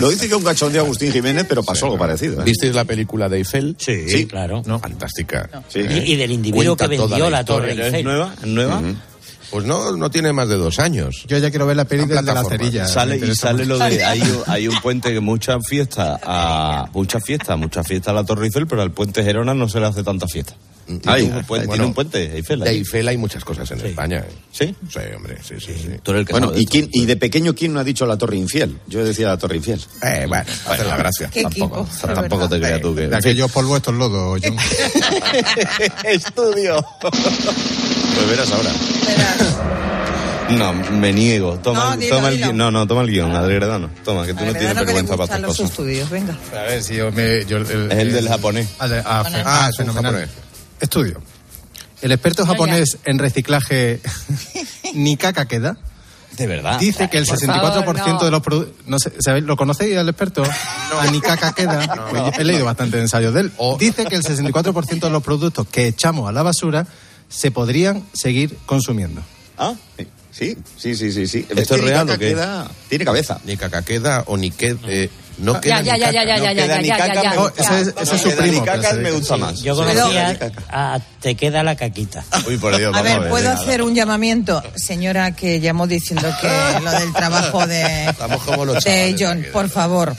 [0.00, 2.40] Lo dice que un cachón de Agustín Jiménez, pero pasó algo parecido.
[2.40, 2.44] ¿eh?
[2.44, 3.76] ¿Visteis la película de Eiffel?
[3.78, 4.26] Sí, Sí.
[4.26, 4.62] claro.
[4.80, 5.48] Fantástica.
[5.72, 5.80] Sí.
[5.80, 7.70] Y, y del individuo Cuenta que vendió la la, torre.
[7.72, 7.94] Eiffel.
[7.94, 8.34] ¿Es nueva?
[8.40, 8.82] ¿Es nueva?
[9.54, 11.22] Pues no, no tiene más de dos años.
[11.28, 12.88] Yo ya quiero ver la peli de la cerilla.
[12.88, 13.78] Sale, y sale mucho.
[13.78, 18.08] lo de hay, un- hay un puente que muchas fiestas a muchas fiestas muchas fiestas
[18.10, 20.54] a la Torre Eiffel pero al puente Gerona no se le hace tanta fiesta
[21.06, 22.70] Ay, tiene, un puente, bueno, tiene un puente Eiffel De.
[22.70, 24.18] Eiffel hay muchas cosas en España.
[24.28, 24.32] ¿eh?
[24.50, 24.74] ¿Sí?
[24.90, 25.88] Sí, hombre, sí, sí, sí.
[26.02, 28.18] Tú eres el que Bueno, ¿y, quién, y de pequeño, ¿quién no ha dicho la
[28.18, 28.80] Torre Infiel?
[28.88, 29.80] Yo decía la Torre Infiel.
[30.02, 31.30] Eh, bueno, hacer la gracia.
[31.32, 33.06] Qué Tampoco, equipo, tampoco te creas tú que...
[33.08, 34.56] De aquellos polvos estos lodos, John.
[36.04, 36.84] Estudio.
[38.14, 38.70] Pues verás ahora.
[40.50, 41.58] No, me niego.
[41.58, 42.46] Toma, No, dilo, toma el dilo.
[42.48, 42.56] guion.
[42.58, 43.90] No, no, toma el guion, Adredano.
[44.04, 45.70] Toma, que tú no tienes no vergüenza para cosas.
[45.70, 46.36] estudios, venga.
[46.52, 47.44] A ver si yo me.
[47.46, 48.68] yo- el, Es el del japonés.
[48.78, 50.12] Ah, de- ah, fe- Ah, ah, es un fenomenal.
[50.12, 50.30] japonés.
[50.80, 51.22] Estudio.
[52.02, 54.00] El experto japonés en reciclaje
[54.94, 55.78] Nikaka Queda
[56.36, 56.78] De verdad.
[56.78, 58.24] dice que el Por 64% favor, no.
[58.26, 58.86] de los productos.
[58.86, 59.44] No sé, ¿sabéis?
[59.46, 60.42] ¿Lo conocéis al experto?
[61.00, 62.06] A Nikaka Queda.
[62.10, 63.52] Pues he leído bastante ensayos de él.
[63.78, 66.86] Dice que el 64% de los productos que echamos a la basura
[67.28, 69.22] se podrían seguir consumiendo.
[69.58, 69.74] Ah,
[70.32, 71.26] sí, sí, sí, sí.
[71.26, 71.46] sí.
[71.56, 72.30] ¿Esto es real o qué?
[72.34, 73.40] Queda- Tiene cabeza.
[73.44, 74.76] Ni cacaqueda o ni que.
[74.88, 76.12] eh, no Ya, queda ya, ni ya, caca.
[76.12, 77.30] ya, ya, No ya, queda ya, ni ya, caca, ya, ya.
[77.30, 77.80] me No, ese
[78.14, 78.60] es, su Queda primo.
[78.60, 79.40] ni caca, me gusta sí.
[79.40, 79.60] más.
[79.62, 80.38] Yo conocía
[80.70, 82.24] a Te queda la caquita.
[82.46, 84.62] Uy, por Dios, A ver, ¿puedo hacer un llamamiento?
[84.76, 89.46] Señora que llamó diciendo que lo del trabajo de, Estamos como los de chavales John,
[89.52, 90.14] por favor,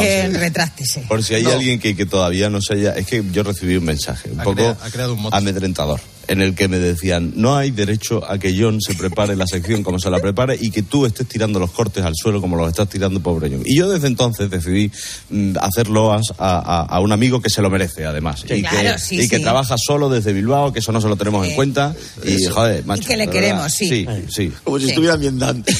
[0.00, 1.02] eh, retráctese.
[1.02, 1.52] Por si hay No.
[1.52, 2.92] alguien que, que todavía no se haya...
[2.96, 5.36] Es que yo recibí un mensaje un Ha poco crea- ha creado un mote.
[5.36, 9.46] amedrentador en el que me decían no hay derecho a que John se prepare la
[9.46, 12.56] sección como se la prepare y que tú estés tirando los cortes al suelo como
[12.56, 13.62] los estás tirando, pobre John.
[13.64, 14.90] Y yo desde entonces decidí
[15.30, 18.44] mm, hacer loas a, a- a un amigo que se lo merece, además.
[18.48, 21.16] y Claro, que, sí, y que trabaja solo desde Bilbao, que eso no se lo
[21.16, 21.94] tenemos en cuenta.
[22.24, 23.08] Y, joder, macho.
[23.08, 23.74] que le de queremos, verdad.
[23.76, 23.88] sí.
[23.88, 24.52] Sí, sí.
[24.64, 24.90] Como si Sí.
[24.90, 25.64] estuviera ambientando.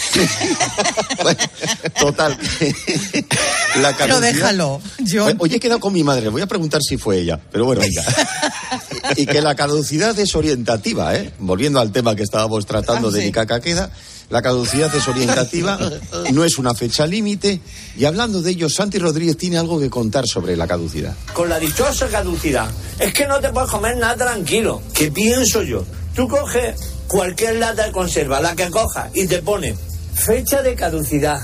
[1.22, 1.38] Bueno,
[1.98, 2.38] total.
[3.80, 4.80] La Pero déjalo,
[5.10, 5.36] John.
[5.38, 8.04] Hoy he quedado con mi madre, voy a preguntar si fue ella, pero bueno, venga.
[9.16, 11.32] y que la caducidad es orientativa, ¿eh?
[11.38, 13.26] Volviendo al tema que estábamos tratando Ah, de sí.
[13.26, 13.90] Nicaca queda,
[14.30, 15.78] La caducidad es orientativa,
[16.32, 17.60] no es una fecha límite.
[17.96, 21.14] Y hablando de ello, Santi Rodríguez tiene algo que contar sobre la caducidad.
[21.32, 24.82] Con la dichosa caducidad, es que no te puedes comer nada tranquilo.
[24.92, 25.84] ¿Qué pienso yo?
[26.14, 26.74] Tú coges
[27.06, 29.74] cualquier lata de conserva, la que cojas, y te pone
[30.14, 31.38] fecha de caducidad,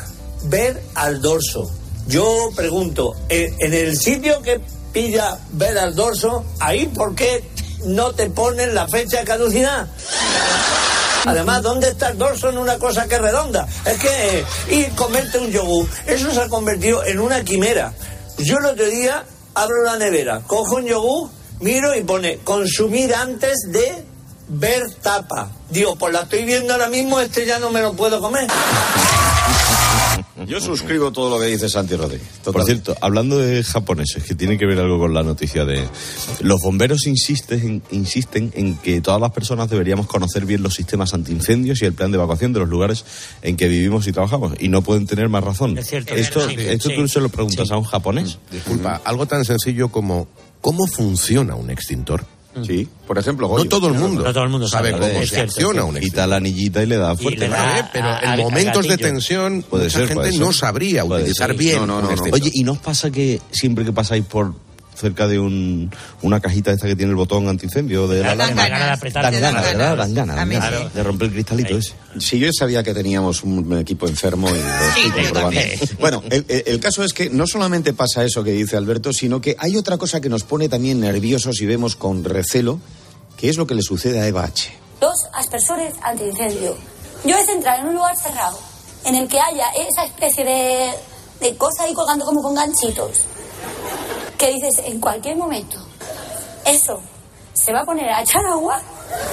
[0.45, 1.71] ver al dorso.
[2.07, 4.61] Yo pregunto, en, en el sitio que
[4.93, 7.43] pilla ver al dorso, ahí por qué
[7.85, 9.87] no te ponen la fecha de caducidad?
[11.27, 13.67] Además, ¿dónde está el dorso en una cosa que es redonda?
[13.87, 17.93] Es que eh, ir comerte un yogur, eso se ha convertido en una quimera.
[18.39, 23.55] Yo el otro día abro la nevera, cojo un yogur, miro y pone consumir antes
[23.69, 24.05] de
[24.49, 25.49] ver tapa.
[25.71, 28.47] Digo, pues la estoy viendo ahora mismo, este ya no me lo puedo comer.
[30.47, 32.27] Yo suscribo todo lo que dice Santi Rodríguez.
[32.45, 35.87] Por cierto, hablando de japoneses, que tiene que ver algo con la noticia de...
[36.41, 41.83] Los bomberos insisten, insisten en que todas las personas deberíamos conocer bien los sistemas antiincendios
[41.83, 43.05] y el plan de evacuación de los lugares
[43.43, 44.55] en que vivimos y trabajamos.
[44.61, 45.77] Y no pueden tener más razón.
[45.79, 46.97] Es cierto, Esto, sí, esto sí.
[46.97, 48.39] tú se lo preguntas a un japonés.
[48.51, 50.29] Disculpa, algo tan sencillo como
[50.61, 52.25] ¿cómo funciona un extintor?
[52.63, 55.29] Sí, por ejemplo, No todo el mundo, No todo el mundo sabe, sabe, cómo es
[55.29, 57.41] se cierto, acciona un Quita la anillita y le da fuerte.
[57.41, 60.41] le da- Vale, pero a- en momentos de tensión Puede mucha ser, gente puede ser.
[60.41, 61.57] no sabría Puede utilizar ser.
[61.59, 62.13] bien No, no, un no, no.
[62.13, 62.41] extintor.
[62.41, 64.55] Oye, ¿y no os pasa que siempre que pasáis por
[64.95, 65.91] cerca de un,
[66.23, 69.23] una cajita esta que tiene el botón antiincendio de la Dan alarma, ganas de apretar,
[69.25, 71.95] dan te ganas, de romper el cristalito ese.
[72.19, 75.61] Si yo sabía que teníamos un equipo enfermo y lo estoy comprobando.
[76.01, 79.41] Bueno, el, el- el caso es que no solamente pasa eso que dice Alberto, sino
[79.41, 82.79] que hay otra cosa que nos pone también nerviosos y vemos con recelo,
[83.37, 84.71] que es lo que le sucede a Eva H.
[85.01, 86.77] Dos aspersores antiincendio.
[87.25, 88.59] Yo es entrar en un lugar cerrado
[89.05, 90.91] en el que haya esa especie de,
[91.41, 93.23] de cosa ahí colgando como con ganchitos.
[94.39, 95.79] Que dices, en cualquier momento,
[96.67, 97.01] eso
[97.53, 98.81] se va a poner a echar agua.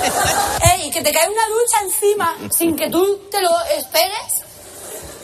[0.77, 0.91] ¡Ey!
[0.91, 4.43] Que te cae una ducha encima sin que tú te lo esperes.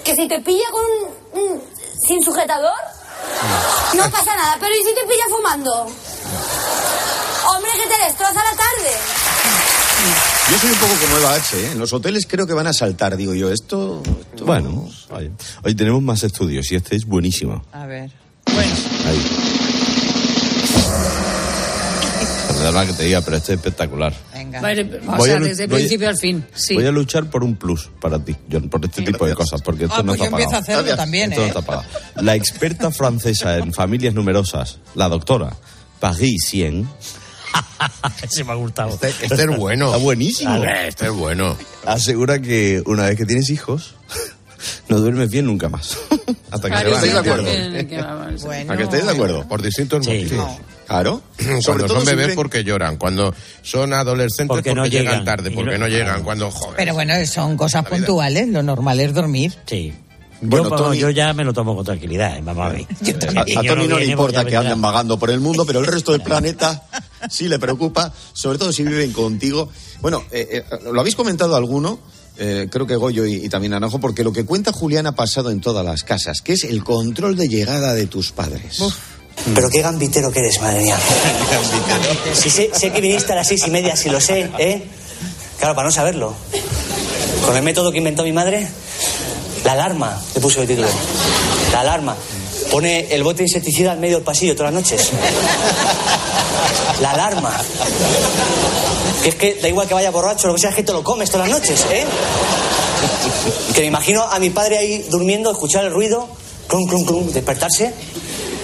[0.03, 1.63] Que si te pilla con un- un-
[2.07, 2.71] sin sujetador,
[3.93, 4.57] no pasa nada.
[4.59, 5.73] Pero ¿y si te pilla fumando?
[7.49, 8.91] Hombre, que te destroza la tarde.
[10.51, 11.59] Yo soy un poco como Eva H.
[11.59, 11.71] ¿eh?
[11.73, 13.51] En los hoteles creo que van a saltar, digo yo.
[13.51, 14.01] Esto.
[14.31, 15.31] esto- Bueno, oye.
[15.63, 17.63] Hoy tenemos más estudios y este es buenísimo.
[17.73, 18.09] A ver.
[18.45, 19.56] Ahí.
[22.67, 24.13] Perdona que te diga, pero este es espectacular.
[24.33, 24.61] Venga.
[24.61, 26.45] Vale, o Voy sea, a desde el voy a- principio al fin.
[26.53, 26.75] Sí.
[26.75, 29.83] Voy a luchar por un plus para ti, John, por este tipo de cosas, porque
[29.85, 30.79] esto Ah, no pues yo está empiezo a pagado.
[30.81, 31.49] hacerlo también, Esto no ¿eh?
[31.49, 31.85] está pagado.
[32.21, 35.55] La experta francesa en familias numerosas, la doctora
[35.99, 36.87] Paris 100,
[38.29, 38.89] Se me ha gustado.
[38.89, 39.85] Este, este es bueno.
[39.87, 40.51] Está buenísimo.
[40.51, 41.55] A ver, Este es bueno.
[41.85, 43.95] asegura que una vez que tienes hijos,
[44.89, 45.97] no duermes bien nunca más.
[46.51, 47.43] Hasta que Claro, se ¿Estáis de sí, acuerdo?
[47.51, 48.43] también, que.
[48.45, 48.73] Bueno.
[48.73, 49.47] ¿A que estáis de acuerdo?
[49.47, 50.11] Por distintos Sí.
[50.23, 50.51] motivos.
[50.87, 51.21] Claro.
[51.37, 55.25] Sobre Cuando todo son bebés porque lloran, cuando son adolescentes Porque porque, no llegan, llegan.
[55.25, 56.77] tarde, porque no- no llegan, cuando joder.
[56.77, 58.47] Pero bueno, son cosas puntuales.
[58.47, 59.53] Lo normal es dormir.
[59.65, 59.93] Sí.
[60.39, 62.81] Bueno, yo, vamos, Tony- yo ya me lo tomo con tranquilidad, eh, vamos a ver.
[63.57, 66.21] A, Tony no le importa que anden vagando por el mundo, pero el resto del
[66.21, 66.83] planeta
[67.29, 69.69] sí le preocupa, sobre todo si viven contigo.
[69.99, 71.99] Bueno, eh, eh, lo habéis comentado alguno,
[72.37, 75.49] eh, creo que Goyo y, y también Anajo, porque lo que cuenta Julián ha pasado
[75.49, 78.79] en todas las casas, que es el control de llegada de tus padres.
[79.53, 80.97] Pero qué gambitero que eres, madre mía.
[82.33, 84.83] Si sé, sé que viniste a las seis y media, si lo sé, ¿eh?
[85.59, 86.33] Claro, para no saberlo.
[87.45, 88.67] Con el método que inventó mi madre,
[89.63, 90.87] la alarma, le puso de título.
[91.71, 92.15] La alarma.
[92.71, 95.09] Pone el bote de insecticida al medio del pasillo todas las noches.
[97.01, 97.53] La alarma.
[99.23, 101.03] Que es que da igual que vaya borracho, lo que sea, es que te lo
[101.03, 102.05] comes todas las noches, ¿eh?
[103.73, 106.27] Que me imagino a mi padre ahí durmiendo, escuchar el ruido,
[106.67, 107.93] clum, clum, clum, despertarse,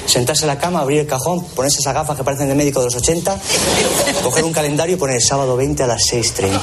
[0.05, 2.85] sentarse en la cama, abrir el cajón, ponerse esas gafas que parecen de médico de
[2.85, 3.39] los 80,
[4.23, 6.59] coger un calendario y poner el sábado 20 a las 6.30.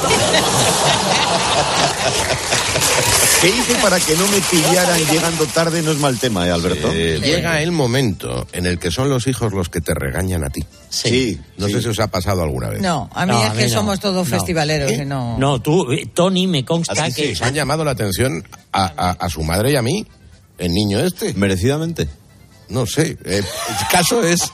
[3.40, 5.80] ¿Qué hice para que no me pillaran llegando tarde?
[5.82, 6.92] No es mal tema, ¿eh, Alberto?
[6.92, 10.62] Llega el momento en el que son los hijos los que te regañan a ti.
[10.90, 11.40] Sí.
[11.56, 12.82] No sé si os ha pasado alguna vez.
[12.82, 13.78] No, a mí No, es a que mí no.
[13.78, 14.36] somos todos No.
[14.36, 14.90] festivaleros.
[14.90, 15.00] ¿Eh?
[15.02, 15.38] y no...
[15.38, 17.34] No, tú, Tony, me consta Así que...
[17.44, 20.06] han llamado la atención a, a- a su madre y a mí,
[20.58, 21.32] el niño este.
[21.32, 22.08] Merecidamente.
[22.70, 23.18] No sé.
[23.24, 24.52] eh, el caso es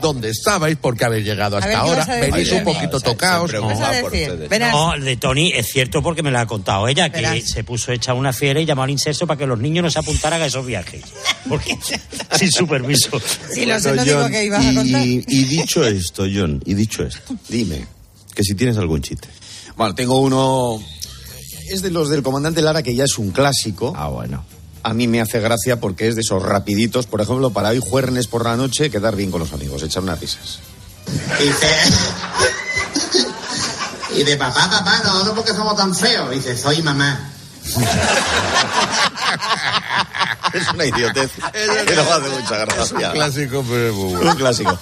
[0.00, 2.04] dónde estabais, por qué habéis llegado hasta ver, ¿qué ahora.
[2.30, 3.00] Venís un poquito.
[4.48, 4.72] Verás.
[4.72, 7.44] No, el de Tony es cierto porque me lo ha contado ella, que Verás.
[7.44, 9.98] se puso hecha una fiera y llamó al inserso para que los niños no se
[9.98, 11.02] apuntaran a esos viajes.
[11.48, 11.76] Porque,
[12.38, 13.20] sin superviso.
[13.52, 15.06] Si lo sé, Bueno, no digo John, que ibas a contar.
[15.06, 17.86] y, y dicho esto, John, y dicho esto, Dime.
[18.34, 19.28] que si tienes algún chiste.
[19.76, 20.82] Bueno, tengo uno.
[21.70, 23.92] Es de los del comandante Lara, que ya es un clásico.
[23.96, 24.44] Ah, bueno.
[24.84, 27.06] A mí me hace gracia porque es de esos rapiditos.
[27.06, 30.20] Por ejemplo, para hoy jueves por la noche, quedar bien con los amigos, echar unas
[30.20, 30.60] risas.
[31.40, 31.68] Dice.
[34.16, 36.30] Y de papá, papá, nosotros porque somos tan feos.
[36.30, 37.32] Dice, soy mamá.
[40.54, 41.30] es una idiotez.
[41.86, 42.84] Pero hace mucha gracia.
[42.84, 44.30] Es un clásico, pero es muy bueno.
[44.30, 44.78] Un clásico.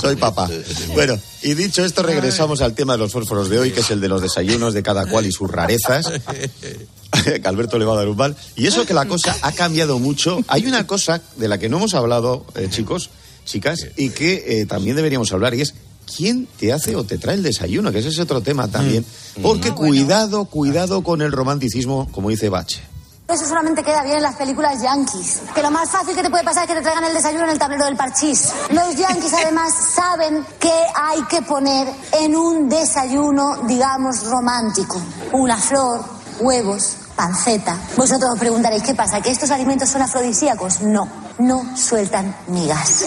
[0.00, 0.48] Soy papá.
[0.94, 4.00] Bueno, y dicho esto, regresamos al tema de los fósforos de hoy, que es el
[4.00, 6.12] de los desayunos de cada cual y sus rarezas.
[7.24, 8.36] que Alberto le va a dar un mal.
[8.56, 10.40] Y eso que la cosa ha cambiado mucho.
[10.48, 13.10] Hay una cosa de la que no hemos hablado, eh, chicos,
[13.44, 15.74] chicas, y que eh, también deberíamos hablar, y es
[16.16, 19.04] quién te hace o te trae el desayuno, que ese es otro tema también.
[19.42, 22.80] Porque cuidado, cuidado con el romanticismo, como dice Bache.
[23.28, 25.42] Eso solamente queda bien en las películas yankees.
[25.54, 27.50] Que lo más fácil que te puede pasar es que te traigan el desayuno en
[27.50, 28.54] el tablero del parchís.
[28.70, 31.88] Los yankees además saben qué hay que poner
[32.22, 34.98] en un desayuno, digamos, romántico.
[35.32, 36.02] Una flor,
[36.40, 37.76] huevos, panceta.
[37.98, 39.20] Vosotros os preguntaréis, ¿qué pasa?
[39.20, 40.80] ¿Que estos alimentos son afrodisíacos?
[40.80, 41.06] No,
[41.38, 43.04] no sueltan migas.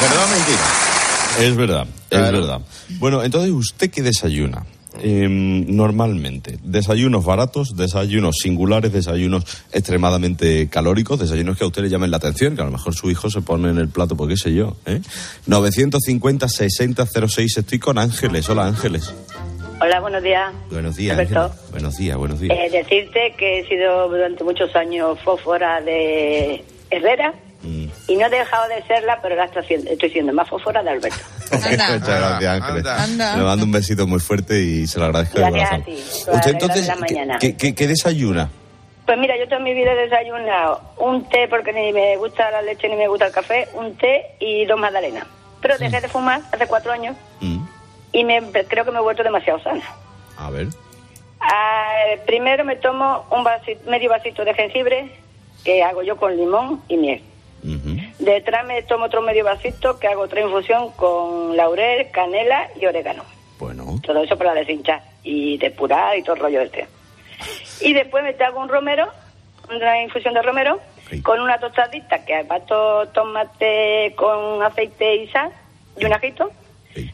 [0.00, 0.62] ¿Verdad o mentira?
[1.38, 2.60] Es verdad, es verdad.
[2.98, 4.66] Bueno, entonces, ¿usted qué desayuna?
[4.98, 12.10] Eh, normalmente, desayunos baratos, desayunos singulares, desayunos extremadamente calóricos, desayunos que a usted le llamen
[12.10, 14.40] la atención, que a lo mejor su hijo se pone en el plato, porque qué
[14.40, 14.76] sé yo.
[14.86, 15.00] ¿eh?
[15.48, 18.48] 950-6006, estoy con Ángeles.
[18.48, 19.14] Hola Ángeles.
[19.80, 20.52] Hola, buenos días.
[20.70, 21.16] Buenos días.
[21.70, 22.58] Buenos días, buenos días.
[22.58, 27.86] Eh, decirte que he sido durante muchos años fósfora de Herrera Mm.
[28.08, 30.90] y no he dejado de serla, pero ahora estoy siendo, estoy siendo más fósfora de
[30.90, 31.18] Alberto.
[31.52, 32.86] Muchas gracias, Ángeles.
[32.86, 33.36] Anda.
[33.36, 35.84] Le mando un besito muy fuerte y se lo agradezco de Gracias a corazón.
[35.84, 35.92] ti.
[36.02, 37.38] Usted la entonces, de la mañana.
[37.38, 38.48] ¿qué, qué, qué desayuna?
[39.04, 42.62] Pues mira, yo toda mi vida he desayunado un té porque ni me gusta la
[42.62, 45.26] leche ni me gusta el café, un té y dos magdalenas.
[45.60, 47.66] Pero dejé de fumar hace cuatro años Mm.
[48.12, 49.82] y me, creo que me he vuelto demasiado sana.
[50.38, 50.68] A ver.
[51.40, 51.92] Ah,
[52.26, 55.10] primero me tomo un vasito, medio vasito de jengibre
[55.64, 57.22] que hago yo con limón y miel.
[58.18, 63.24] Detrás me tomo otro medio vasito que hago otra infusión con laurel, canela y orégano.
[63.58, 64.00] Bueno.
[64.02, 66.86] Todo eso para deshinchar y depurar y todo el rollo este.
[67.82, 69.08] Y después me hago un romero,
[69.74, 70.80] una infusión de romero,
[71.22, 75.50] con una tostadita que bato tomate con aceite y sal
[75.96, 76.50] y un ajito.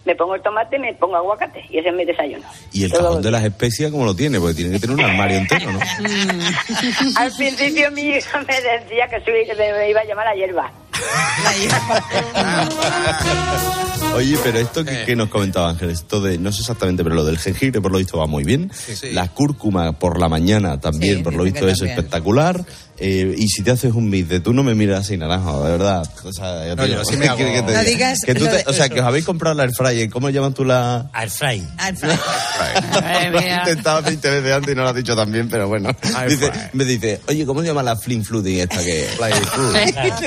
[0.04, 1.64] Me pongo el tomate y me pongo aguacate.
[1.70, 2.44] Y ese es mi desayuno.
[2.72, 4.38] Y el cajón de las especias, ¿cómo lo tiene?
[4.40, 5.78] Porque tiene que tener un armario entero, ¿no?
[7.16, 10.72] Al principio mi hija me decía que, soy- que me iba a llamar la hierba.
[14.14, 17.24] Oye, pero esto que, que nos comentaba Ángel, esto de, no sé exactamente, pero lo
[17.24, 18.70] del jengibre por lo visto va muy bien.
[19.12, 21.98] La cúrcuma por la mañana también, Sí, por lo visto es también.
[21.98, 22.64] espectacular.
[22.98, 25.70] Eh, y si te haces un mix de tú no me miras así, naranjo, de
[25.72, 26.10] verdad.
[26.24, 27.82] O sea, te No, yo digo, sí me ¿qué hago- que te No diga?
[27.82, 30.08] digas Que tú te- de- o sea, que os habéis comprado la airfryer.
[30.08, 31.10] ¿Cómo llaman tú la...?
[31.12, 31.62] Airfry.
[33.32, 35.90] Lo he intentado 20 veces antes y no lo has dicho tan bien, pero bueno.
[36.26, 39.06] Dice, me dice, oye, ¿cómo se llama la flim flooding esta que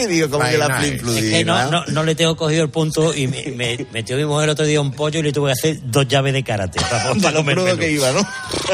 [0.04, 1.32] Y digo, ¿cómo que la flim Es flooding?
[1.32, 4.46] que no, no, no le tengo cogido el punto y me, me metió mi mujer
[4.46, 6.80] el otro día un pollo y le tuve que hacer dos llaves de karate.
[6.82, 7.14] Para,
[7.56, 8.28] lo que iba, ¿no?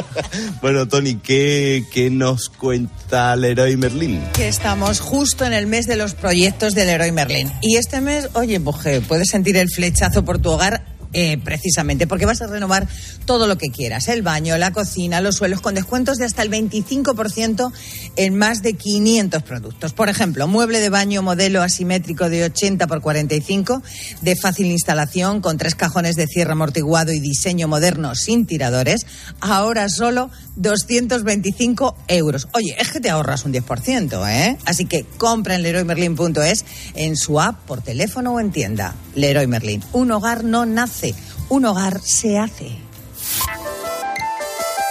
[0.62, 4.22] bueno, Tony, ¿qué, ¿qué nos cuenta Leroy Merlin?
[4.34, 7.52] que estamos justo en el mes de los proyectos del Leroy Merlin.
[7.62, 10.95] Y este mes, oye, mujer, puedes sentir el flechazo por tu hogar.
[11.18, 12.90] Eh, precisamente porque vas a renovar
[13.24, 16.52] todo lo que quieras, el baño, la cocina, los suelos, con descuentos de hasta el
[16.52, 17.72] 25%
[18.18, 19.94] en más de 500 productos.
[19.94, 23.82] Por ejemplo, mueble de baño modelo asimétrico de 80 por 45,
[24.24, 29.06] de fácil instalación, con tres cajones de cierre amortiguado y diseño moderno sin tiradores,
[29.40, 32.50] ahora solo 225 euros.
[32.52, 34.58] Oye, es que te ahorras un 10%, ¿eh?
[34.66, 38.96] Así que compra en leroymerlin.es, en su app, por teléfono o en tienda.
[39.16, 39.84] Leroy Merlin.
[39.94, 41.05] Un hogar no nace,
[41.50, 42.78] un hogar se hace.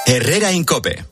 [0.06, 1.04] Herrera Incope.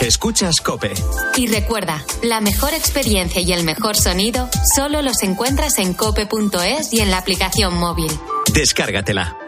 [0.00, 0.92] Escuchas Cope.
[1.36, 7.00] Y recuerda, la mejor experiencia y el mejor sonido solo los encuentras en cope.es y
[7.00, 8.10] en la aplicación móvil.
[8.52, 9.47] Descárgatela.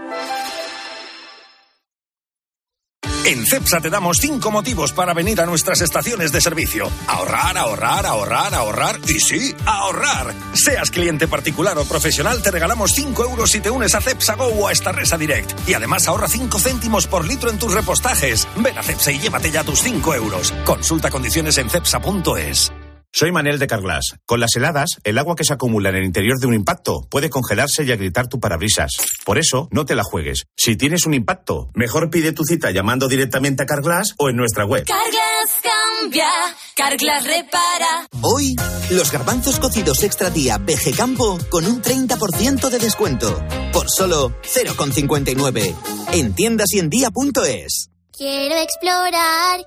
[3.25, 6.91] En CEPSA te damos cinco motivos para venir a nuestras estaciones de servicio.
[7.07, 10.35] Ahorrar, ahorrar, ahorrar, ahorrar y sí, ahorrar.
[10.55, 14.47] Seas cliente particular o profesional, te regalamos 5 euros si te unes a CEPSA Go
[14.47, 15.69] o a esta Resa Direct.
[15.69, 18.49] Y además ahorra 5 céntimos por litro en tus repostajes.
[18.57, 20.55] Ven a CEPSA y llévate ya tus 5 euros.
[20.65, 22.73] Consulta condiciones en cepsa.es.
[23.13, 24.15] Soy Manel de Carglass.
[24.25, 27.29] Con las heladas, el agua que se acumula en el interior de un impacto puede
[27.29, 28.93] congelarse y agrietar tu parabrisas.
[29.25, 30.45] Por eso, no te la juegues.
[30.57, 34.65] Si tienes un impacto, mejor pide tu cita llamando directamente a Carglass o en nuestra
[34.65, 34.85] web.
[34.87, 36.29] Carglass cambia,
[36.77, 38.07] Carglass repara.
[38.23, 38.55] Hoy,
[38.91, 43.45] los garbanzos cocidos extra día PG Campo con un 30% de descuento.
[43.73, 45.75] Por solo 0,59.
[46.13, 47.91] En tiendas y en día.es.
[48.17, 49.67] Quiero explorar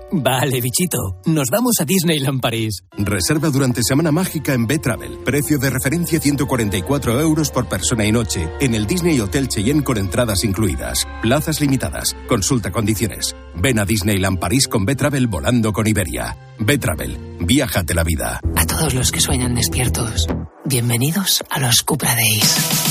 [0.13, 1.21] Vale, bichito.
[1.25, 2.83] Nos vamos a Disneyland París.
[2.97, 5.19] Reserva durante Semana Mágica en B-Travel.
[5.23, 8.49] Precio de referencia 144 euros por persona y noche.
[8.59, 11.07] En el Disney Hotel Cheyenne con entradas incluidas.
[11.21, 12.15] Plazas limitadas.
[12.27, 13.35] Consulta condiciones.
[13.55, 16.37] Ven a Disneyland París con B-Travel volando con Iberia.
[16.59, 17.37] B-Travel.
[17.39, 18.41] Viájate la vida.
[18.57, 20.27] A todos los que sueñan despiertos,
[20.65, 22.90] bienvenidos a los Cupra Days.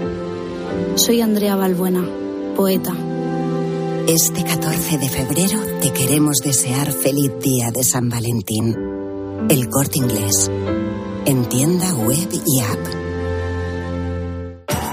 [0.95, 2.05] Soy Andrea Balbuena,
[2.55, 2.93] poeta.
[4.07, 8.75] Este 14 de febrero te queremos desear feliz día de San Valentín.
[9.49, 10.51] El corte inglés.
[11.25, 13.00] En tienda web y app.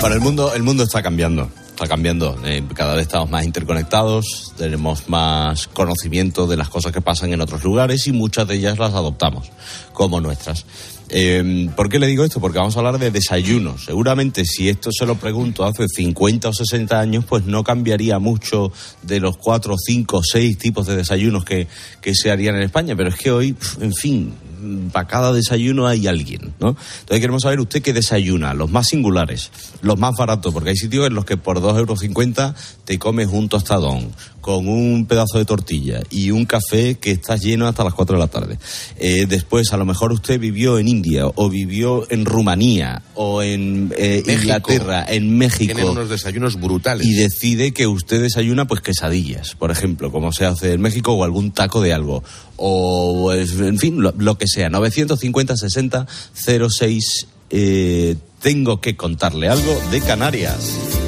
[0.00, 1.50] Para el mundo, el mundo está cambiando.
[1.70, 2.38] Está cambiando.
[2.44, 7.40] Eh, cada vez estamos más interconectados, tenemos más conocimiento de las cosas que pasan en
[7.40, 9.50] otros lugares y muchas de ellas las adoptamos
[9.92, 10.64] como nuestras.
[11.08, 12.40] Eh, ¿Por qué le digo esto?
[12.40, 13.84] Porque vamos a hablar de desayunos.
[13.84, 18.72] Seguramente si esto se lo pregunto hace 50 o 60 años, pues no cambiaría mucho
[19.02, 21.68] de los 4, 5, 6 tipos de desayunos que,
[22.00, 22.96] que se harían en España.
[22.96, 24.34] Pero es que hoy, en fin,
[24.92, 26.68] para cada desayuno hay alguien, ¿no?
[26.68, 29.50] Entonces queremos saber usted qué desayuna, los más singulares,
[29.82, 32.54] los más baratos, porque hay sitios en los que por 2,50 euros
[32.84, 34.12] te comes un tostadón
[34.46, 38.20] con un pedazo de tortilla y un café que está lleno hasta las 4 de
[38.20, 38.60] la tarde.
[38.96, 43.92] Eh, después, a lo mejor usted vivió en India o vivió en Rumanía o en
[43.98, 44.22] eh.
[44.24, 45.74] Inglaterra, en México.
[45.74, 47.04] Tienen unos desayunos brutales.
[47.04, 51.24] Y decide que usted desayuna pues quesadillas, por ejemplo, como se hace en México, o
[51.24, 52.22] algún taco de algo.
[52.54, 54.70] O, pues, en fin, lo, lo que sea.
[54.70, 56.06] 950 60
[56.68, 57.26] 06.
[57.50, 61.05] eh, tengo que contarle algo de Canarias.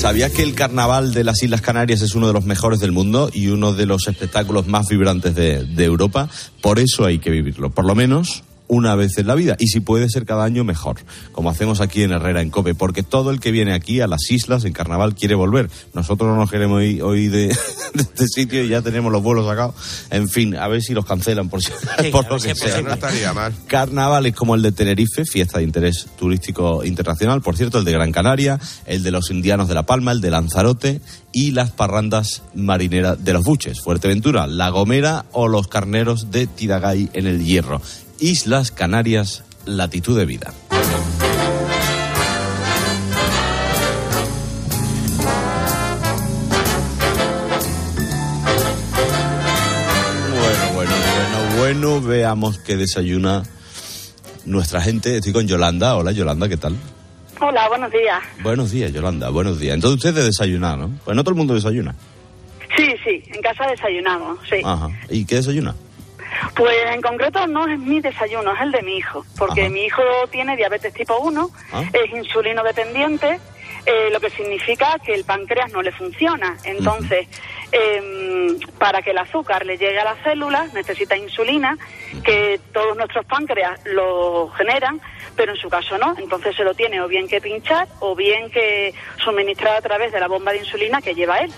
[0.00, 3.28] ¿Sabía que el carnaval de las Islas Canarias es uno de los mejores del mundo
[3.34, 6.30] y uno de los espectáculos más vibrantes de, de Europa?
[6.62, 9.56] Por eso hay que vivirlo, por lo menos una vez en la vida.
[9.58, 11.00] Y si puede ser cada año, mejor.
[11.32, 12.74] Como hacemos aquí en Herrera, en Cope.
[12.74, 15.68] Porque todo el que viene aquí a las islas en carnaval quiere volver.
[15.92, 17.48] Nosotros no nos queremos ir hoy de,
[17.94, 19.74] de este sitio y ya tenemos los vuelos sacados.
[20.10, 21.72] En fin, a ver si los cancelan por, si,
[22.12, 22.80] por lo que sea.
[22.80, 23.52] No estaría mal.
[23.66, 28.12] Carnavales como el de Tenerife, fiesta de interés turístico internacional, por cierto, el de Gran
[28.12, 31.00] Canaria, el de los indianos de La Palma, el de Lanzarote
[31.32, 37.10] y las parrandas marineras de los Buches, Fuerteventura, La Gomera o los carneros de Tidagay
[37.12, 37.82] en el Hierro.
[38.20, 40.52] Islas Canarias, latitud de vida.
[50.34, 53.42] Bueno, bueno, bueno, bueno, veamos qué desayuna
[54.44, 55.16] nuestra gente.
[55.16, 55.96] Estoy con Yolanda.
[55.96, 56.76] Hola, Yolanda, ¿qué tal?
[57.40, 58.22] Hola, buenos días.
[58.42, 59.74] Buenos días, Yolanda, buenos días.
[59.74, 60.90] Entonces usted de desayunar, ¿no?
[61.04, 61.94] Pues no todo el mundo desayuna.
[62.76, 64.56] Sí, sí, en casa desayunamos, sí.
[64.62, 64.88] Ajá.
[65.08, 65.74] ¿Y qué desayuna?
[66.54, 70.02] Pues en concreto no es mi desayuno, es el de mi hijo, porque mi hijo
[70.30, 71.84] tiene diabetes tipo 1, Ah.
[71.92, 73.38] es insulino dependiente,
[73.86, 76.56] eh, lo que significa que el páncreas no le funciona.
[76.64, 77.26] Entonces,
[77.72, 81.78] em, para que el azúcar le llegue a las células necesita insulina,
[82.22, 85.00] que todos nuestros páncreas lo generan,
[85.36, 86.14] pero en su caso no.
[86.18, 88.92] Entonces se lo tiene o bien que pinchar o bien que
[89.24, 91.52] suministrar a través de la bomba de insulina que lleva él.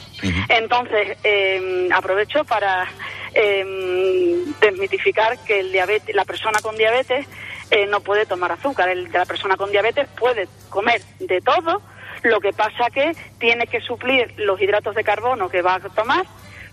[0.48, 2.86] Entonces, em, aprovecho para
[3.34, 7.26] em, desmitificar que el diabetes, la persona con diabetes
[7.70, 8.88] eh, no puede tomar azúcar.
[8.88, 11.82] El, la persona con diabetes puede comer de todo,
[12.22, 16.24] lo que pasa que tiene que suplir los hidratos de carbono que va a tomar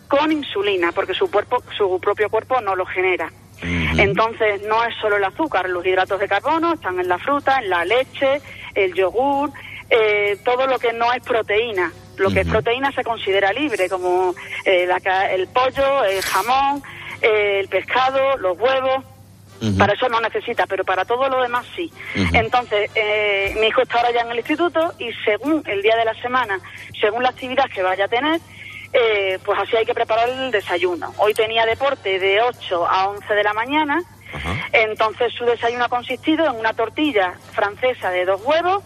[0.07, 3.32] con insulina, porque su cuerpo, su propio cuerpo no lo genera.
[3.62, 7.70] Entonces, no es solo el azúcar, los hidratos de carbono están en la fruta, en
[7.70, 8.41] la leche,
[8.74, 9.51] el yogur,
[9.89, 11.91] eh, todo lo que no es proteína.
[12.20, 16.84] Lo que es proteína se considera libre, como eh, la el pollo, el jamón,
[17.22, 19.03] eh, el pescado, los huevos.
[19.78, 21.91] Para eso no necesita, pero para todo lo demás sí.
[22.32, 26.05] Entonces, eh, mi hijo está ahora ya en el instituto y según el día de
[26.05, 26.57] la semana,
[27.01, 28.39] según la actividad que vaya a tener,
[28.93, 31.13] eh, pues así hay que preparar el desayuno.
[31.17, 34.01] Hoy tenía deporte de 8 a 11 de la mañana,
[34.72, 38.82] entonces su desayuno ha consistido en una tortilla francesa de dos huevos,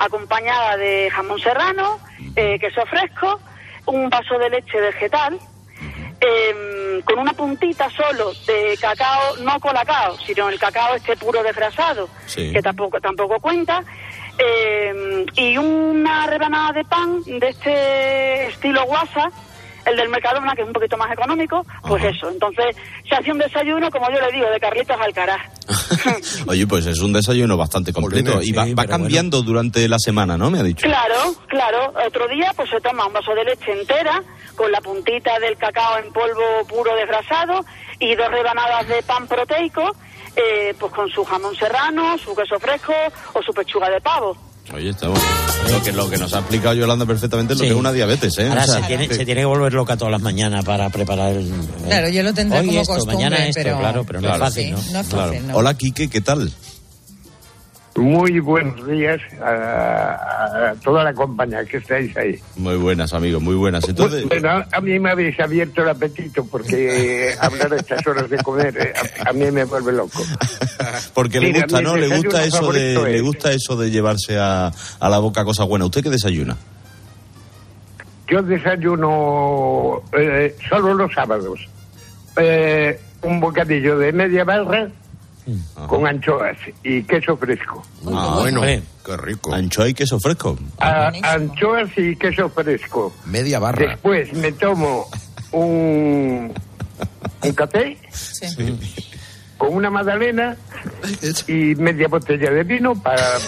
[0.00, 1.98] acompañada de jamón serrano,
[2.36, 3.40] eh, queso fresco,
[3.86, 5.38] un vaso de leche vegetal,
[6.20, 12.08] em, con una puntita solo de cacao, no colacao, sino el cacao este puro desgrasado,
[12.26, 12.52] Sí.
[12.52, 13.82] que tampoco, tampoco cuenta,
[14.38, 19.30] em, y una rebanada de pan de este estilo guasa,
[19.86, 22.30] el del Mercadona, que es un poquito más económico, pues eso.
[22.30, 22.76] Entonces,
[23.08, 25.40] se hace un desayuno, como yo le digo, de Carlitos Alcaraz.
[26.46, 30.50] Oye, pues es un desayuno bastante completo y va, va cambiando durante la semana, ¿no?
[30.50, 30.86] Me ha dicho.
[30.86, 31.92] Claro, claro.
[32.06, 34.22] Otro día pues se toma un vaso de leche entera
[34.56, 37.64] con la puntita del cacao en polvo puro desgrasado
[37.98, 39.94] y dos rebanadas de pan proteico,
[40.36, 42.94] eh, pues con su jamón serrano, su queso fresco
[43.34, 44.49] o su pechuga de pavo.
[44.72, 45.18] Oye, estamos...
[45.70, 47.68] Lo que, lo que nos ha explicado Yolanda perfectamente es lo Sí.
[47.68, 48.48] que es una diabetes, ¿eh?
[48.48, 51.32] Ahora O sea, se, tiene, se tiene que volver loca todas las mañanas para preparar
[51.32, 51.50] el...
[51.86, 54.44] Claro, yo lo tendré Hoy como esto, costumbre, mañana esto, pero- claro, pero no Claro.
[54.46, 54.92] es fácil, Sí, ¿no?
[54.92, 55.32] no es claro.
[55.32, 55.56] fácil, ¿no?
[55.56, 56.52] Hola, Quique, ¿qué tal?
[57.96, 62.38] Muy buenos días a, a toda la compañía que estáis ahí.
[62.56, 63.88] Muy buenas, amigos, muy buenas.
[63.88, 68.38] Entonces, Bueno, a mí me habéis abierto el apetito porque hablar a estas horas de
[68.38, 68.92] comer eh,
[69.26, 70.22] a, a mí me vuelve loco.
[71.14, 71.96] porque le gusta, ¿no?
[71.96, 74.70] Le gusta eso de, le gusta eso de llevarse a,
[75.00, 75.86] a la boca cosas buenas.
[75.86, 76.56] ¿Usted qué desayuna?
[78.28, 81.68] Yo desayuno eh, solo los sábados.
[82.36, 84.88] Eh, un bocadillo de media barra
[85.86, 87.82] con anchoas y queso fresco.
[88.06, 89.52] Ah, bueno, qué rico.
[89.52, 90.58] Anchoa y queso fresco.
[90.78, 93.12] Ah, anchoas y queso fresco.
[93.26, 93.90] Media barra.
[93.90, 95.08] Después me tomo
[95.52, 96.52] un,
[97.42, 97.96] un café
[99.60, 100.56] con una magdalena
[101.46, 103.38] y media botella de vino para...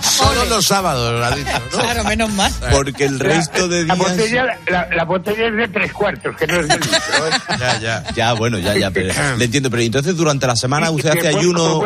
[0.00, 1.78] Solo los sábados, lo ha dicho, ¿no?
[1.78, 2.50] Claro, menos mal.
[2.70, 4.08] Porque el resto de La días...
[4.08, 6.90] botella, la, la botella es de tres cuartos, que no es de litro.
[6.90, 7.30] ¿eh?
[7.60, 8.04] Ya, ya.
[8.14, 8.90] Ya, bueno, ya, ya.
[8.90, 11.84] Pero, le entiendo, pero entonces durante la semana usted hace después, ayuno...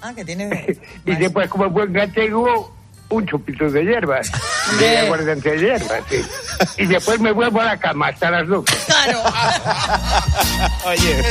[0.00, 0.78] Ah, que tiene...
[1.04, 2.74] y después, como buen gallego,
[3.12, 4.30] un chupito de hierbas.
[4.78, 6.22] De aguardiente de hierbas, sí.
[6.78, 8.72] Y después me vuelvo a la cama hasta las 12.
[10.84, 11.22] Oye,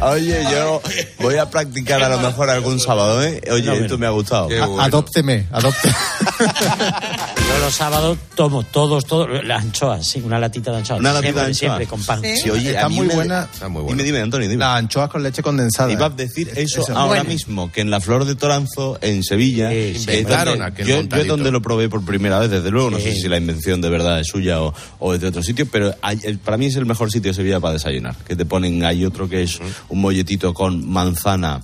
[0.00, 0.80] oye, yo
[1.20, 3.40] voy a practicar a lo mejor algún sábado, ¿eh?
[3.50, 4.48] Oye, esto me ha gustado.
[4.78, 5.94] A- Adópteme, adópteme.
[7.62, 10.98] Los sábados tomo todos, todos, las anchoas, sí, una latita de anchoas.
[10.98, 11.58] Una latita siempre, de anchoas.
[11.58, 12.20] Siempre con pan.
[12.36, 13.48] Sí, oye, Está a mí muy me- buena.
[13.86, 14.58] Dime, dime, Antonio, dime.
[14.64, 15.92] Las anchoas con leche condensada.
[15.92, 16.92] Iba a decir eso, Eso.
[16.98, 17.24] ahora Bueno.
[17.24, 21.02] mismo, que en la Flor de Toranzo, en Sevilla, Sí, es inventaron donde- aquel yo,
[21.02, 23.20] yo donde lo probé por primera vez, desde luego, no sé Sí.
[23.22, 26.20] si la invención de verdad es suya o, o es de otro sitio, pero hay-
[26.24, 29.04] el- para mí es el mejor sitio de Sevilla para desayunar, que te ponen, hay
[29.04, 31.62] otro que es un molletito con manzana,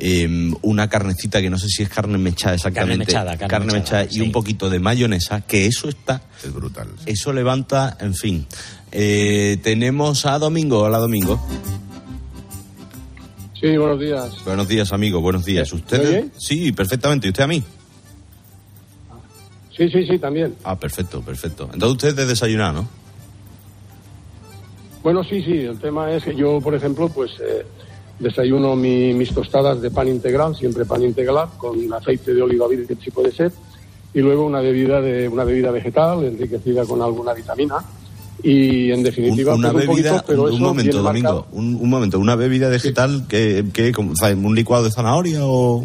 [0.00, 4.20] em, una carnecita que no sé si es carne mechada exactamente, mechada, carne mechada, y
[4.20, 6.88] un poquito de mayonesa, que eso está, Es brutal.
[7.06, 8.46] eso levanta, en fin.
[8.92, 11.40] Eh, tenemos a Domingo, hola Domingo.
[13.60, 14.44] Sí, buenos días.
[14.44, 15.70] Buenos días, amigo, buenos días.
[15.72, 16.28] ¿Usted?
[16.38, 17.26] Sí, perfectamente.
[17.26, 17.62] ¿Y usted a mí?
[19.76, 20.54] Sí, sí, sí, también.
[20.64, 21.64] Ah, perfecto, perfecto.
[21.72, 22.88] Entonces usted es de desayunar, ¿no?
[25.02, 27.64] Bueno, sí, sí, el tema es que yo, por ejemplo, pues eh,
[28.20, 32.98] desayuno mi- mis tostadas de pan integral, siempre pan integral, con aceite de oliva virgen
[33.02, 33.50] si puede ser,
[34.14, 37.76] y luego una bebida de una bebida vegetal enriquecida con alguna vitamina
[38.42, 41.74] y en definitiva una pues, un bebida, poquito, pero un, un eso momento, Domingo, un,
[41.80, 44.12] un momento, una bebida vegetal que, que como,
[44.44, 45.84] un licuado de zanahoria o...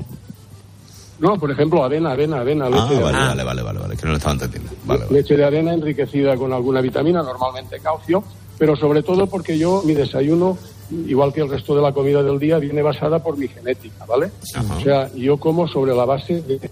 [1.20, 3.28] No, por ejemplo, avena, avena, avena, leche Ah, de vale, avena.
[3.30, 4.70] vale, vale, vale, vale, que no lo estaba entendiendo.
[4.86, 5.14] Vale, vale.
[5.14, 8.22] leche de avena enriquecida con alguna vitamina, normalmente calcio,
[8.58, 10.58] pero sobre todo porque yo mi desayuno,
[10.92, 14.32] igual que el resto de la comida del día, viene basada por mi genética, ¿vale?
[14.78, 16.70] O sea, yo como sobre la base de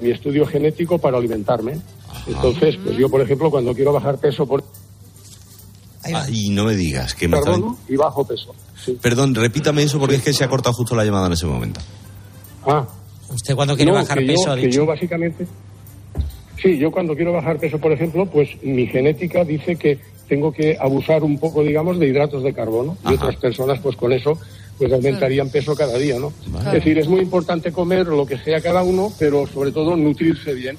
[0.00, 1.78] mi estudio genético para alimentarme.
[2.26, 4.62] Entonces, pues yo, por ejemplo, cuando quiero bajar peso por
[6.14, 8.54] Ah, y no me digas que me carbono y bajo peso.
[9.02, 11.80] Perdón, repítame eso porque es que se ha cortado justo la llamada en ese momento.
[12.64, 12.86] Ah,
[13.32, 14.76] ¿Usted cuando quiere no, bajar que peso yo, ha que dicho?
[14.76, 15.46] yo básicamente...
[16.62, 19.98] Sí, yo cuando quiero bajar peso, por ejemplo, pues mi genética dice que
[20.28, 22.96] tengo que abusar un poco, digamos, de hidratos de carbono.
[23.08, 24.38] Y otras personas, pues con eso,
[24.78, 26.32] pues aumentarían peso cada día, ¿no?
[26.48, 26.66] Vale.
[26.68, 30.52] Es decir, es muy importante comer lo que sea cada uno, pero sobre todo nutrirse
[30.54, 30.76] bien.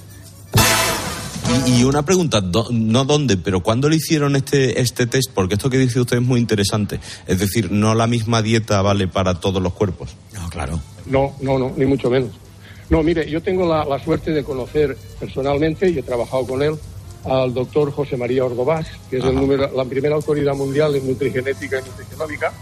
[1.65, 5.31] Y, y una pregunta, do- no dónde, pero ¿cuándo le hicieron este, este test?
[5.33, 6.99] Porque esto que dice usted es muy interesante.
[7.25, 10.09] Es decir, no la misma dieta vale para todos los cuerpos.
[10.33, 10.79] No, claro.
[11.05, 12.31] No, no, no, ni mucho menos.
[12.89, 16.73] No, mire, yo tengo la, la suerte de conocer personalmente y he trabajado con él
[17.30, 21.80] al doctor José María Ordovás, que es el número- la primera autoridad mundial en nutrigenética
[21.80, 22.53] y nutrigenómica.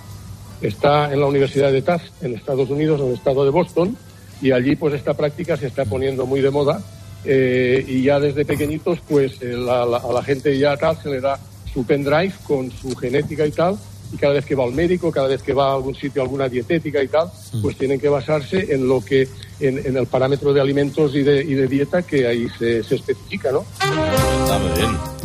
[0.62, 3.96] Está en la Universidad de Tufts, en Estados Unidos, en el estado de Boston,
[4.42, 6.82] y allí pues esta práctica se está poniendo muy de moda
[7.26, 11.10] eh, y ya desde pequeñitos pues eh, la- la- a la gente ya tal se
[11.10, 11.40] le da
[11.74, 13.78] su pendrive con su genética y tal
[14.14, 16.48] y cada vez que va al médico, cada vez que va a algún sitio, alguna
[16.48, 17.28] dietética y tal,
[17.64, 19.28] pues tienen que basarse en lo que,
[19.60, 22.96] en, en el parámetro de alimentos y de, y de dieta que ahí se, se
[22.96, 23.66] especifica, ¿no?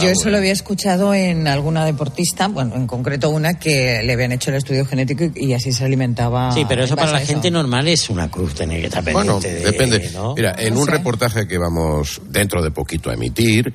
[0.01, 0.15] Bien.
[0.15, 4.33] Yo eso lo había escuchado en alguna deportista, bueno, en concreto una que le habían
[4.33, 6.53] hecho el estudio genético y, y así se alimentaba.
[6.53, 7.33] Sí, pero eso para la eso.
[7.33, 10.11] gente normal es una cruz tener que estar Bueno, pendiente de- depende.
[10.13, 10.35] ¿no?
[10.35, 10.93] Mira, en No un sé.
[10.93, 13.73] reportaje que vamos dentro de poquito a emitir,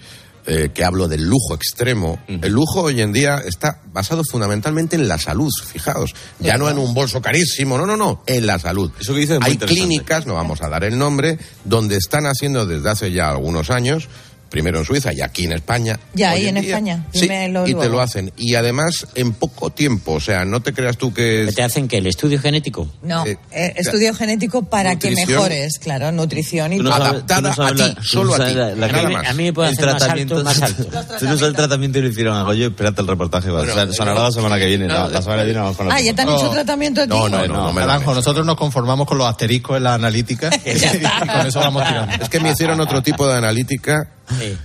[0.47, 5.07] eh, que hablo del lujo extremo, el lujo hoy en día está basado fundamentalmente en
[5.07, 6.13] la salud, fijaos.
[6.39, 8.91] Ya no en un bolso carísimo, no, no, no, en la salud.
[9.01, 12.87] Eso que dices Hay clínicas, no vamos a dar el nombre, donde están haciendo desde
[12.91, 14.07] hace ya algunos años,
[14.49, 15.99] primero en Suiza y aquí en España.
[16.13, 16.63] Ya, ahí en día.
[16.69, 17.05] España.
[17.13, 18.31] Sí, Dímelo y te lo hacen.
[18.37, 21.49] Y además en poco tiempo, o sea, no te creas tú que...
[21.53, 22.87] ¿Te hacen que el estudio genético?
[23.03, 25.37] No, Eh, eh, estudio genético para que nutrición.
[25.37, 28.85] mejores, claro, nutrición y no sabes- tú no sabes la- tú no sabes la- la-
[28.85, 30.83] A mí, a mí me puede el hacer más tratamiento, alto, más alto.
[31.19, 33.49] Tú no sabes el tratamiento y lo hicieron a Goyo, espérate el reportaje.
[33.49, 33.61] va.
[33.61, 34.87] O sea, sonará la semana que viene.
[34.87, 37.03] la, la semana que viene vamos con la Ah, ¿ya te han hecho tratamiento a
[37.05, 37.09] ti?
[37.09, 40.49] No, no, no, no lo Naranjo, nosotros nos conformamos con los asteriscos en la analítica
[40.65, 42.23] y con eso vamos tirando.
[42.23, 44.07] Es que me hicieron otro tipo de analítica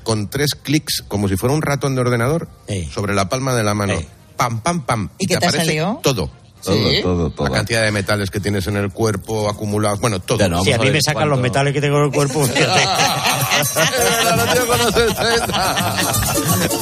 [0.02, 2.48] con tres clics, como si fuera un ratón de ordenador,
[2.92, 3.94] sobre la palma de la mano.
[4.36, 5.08] Pam, pam, pam.
[5.18, 6.00] ¿Y qué te aparece salió?
[6.02, 6.30] Todo.
[6.62, 7.00] Todo, Sí.
[7.02, 7.48] todo, todo.
[7.48, 9.98] La cantidad de metales que tienes en el cuerpo acumulados.
[10.00, 10.38] Bueno, todo.
[10.62, 12.80] Si a mí me sacan los metales que tengo en el cuerpo, fíjate.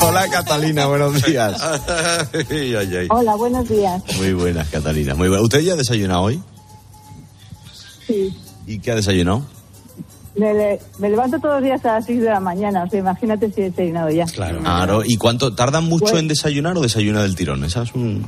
[0.00, 1.60] Hola Catalina, buenos días.
[2.50, 3.06] Ay, ay, ay.
[3.10, 4.02] Hola, buenos días.
[4.16, 5.14] Muy buenas, Catalina.
[5.14, 5.44] Muy buenas.
[5.44, 6.42] ¿Usted ya ha desayunado hoy?
[8.06, 8.36] Sí.
[8.66, 9.42] ¿Y qué ha desayunado?
[10.38, 13.00] Me, le- me levanto todos los días a las 6 de la mañana, o sea,
[13.00, 14.24] imagínate si he desayunado ya.
[14.26, 15.02] Claro.
[15.04, 15.54] ¿Y cuánto?
[15.54, 17.64] ¿Tardan mucho Pues- en desayunar o desayuna del tirón?
[17.64, 18.24] Esa es un...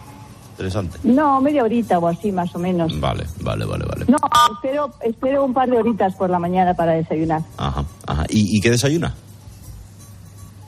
[0.52, 0.98] interesante.
[1.04, 2.98] No, media horita o así, más o menos.
[3.00, 4.04] Vale, vale, vale, vale.
[4.08, 4.16] No,
[4.54, 7.42] espero, espero un par de horitas por la mañana para desayunar.
[7.56, 8.24] Ajá, ajá.
[8.28, 9.14] ¿Y, y qué desayuna?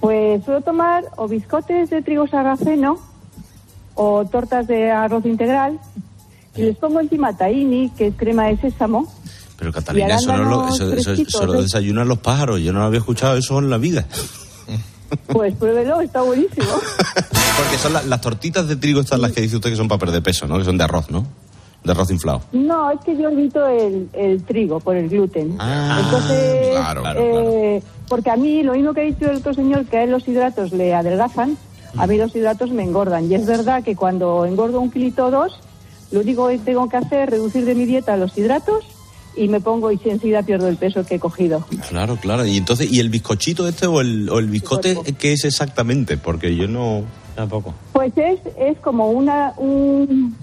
[0.01, 2.99] Pues suelo tomar o biscotes de trigo sarraceno
[3.95, 5.79] o tortas de arroz integral
[6.57, 9.07] y les pongo encima tahini, que es crema de sésamo.
[9.63, 11.63] Pero Catalina, eso, no lo, eso, eso- eso fresquitos, lo ¿eh?
[11.63, 12.61] desayunan los pájaros.
[12.61, 14.05] Yo no lo había escuchado eso en la vida.
[15.27, 16.67] Pues pruébelo, está buenísimo.
[17.57, 19.99] Porque son la- las tortitas de trigo estas las que dice usted que son para
[20.01, 20.59] perder peso, ¿no?
[20.59, 21.27] Que son de arroz, ¿no?
[21.85, 22.43] De arroz inflado.
[22.53, 25.57] No, es que yo evito el, el trigo por el gluten.
[25.59, 29.53] Ah, Entonces, claro, claro, eh, porque a mí lo mismo que ha dicho el otro
[29.53, 31.59] señor, que a él los hidratos le adelgazan,
[31.99, 33.31] a mí los hidratos me engordan.
[33.31, 35.59] Y es verdad que cuando engordo un kilito o dos,
[36.11, 38.85] lo único que tengo que hacer es reducir de mi dieta los hidratos
[39.37, 41.65] y me pongo y enseguida pierdo el peso que he cogido.
[41.89, 42.47] Claro, claro.
[42.47, 46.17] Y entonces, ¿y el bizcochito este o el, o el biscote qué es exactamente?
[46.17, 47.03] Porque yo no...
[47.35, 47.75] Tampoco.
[47.93, 50.37] Pues es, es como una, un...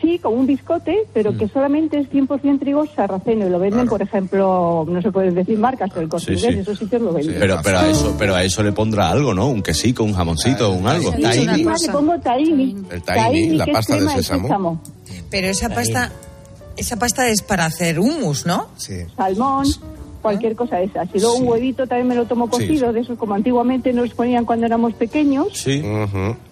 [0.00, 1.38] Sí, como un biscote, pero Mm.
[1.38, 5.58] que solamente es 100% trigo sarraceno y lo venden, por ejemplo, no se pueden decir
[5.58, 7.36] marcas, pero el Corte Sí, esos sitios lo venden.
[7.38, 9.48] Pero, pero, a eso, pero a eso le pondrá algo, ¿no?
[9.48, 11.12] Un quesito, un jamoncito, un algo.
[11.12, 12.76] Sí, además le pongo tahini.
[12.90, 14.80] El tahini, la pasta de sésamo.
[15.30, 16.12] Pero esa pasta,
[16.76, 18.68] esa pasta es para hacer hummus, ¿no?
[18.76, 18.94] Sí.
[19.16, 19.66] Salmón,
[20.20, 21.04] cualquier cosa de esa.
[21.12, 24.10] Si luego un huevito también me lo tomo Sí, cocido, de esos como antiguamente nos
[24.14, 25.48] ponían cuando éramos pequeños.
[25.54, 25.82] Sí.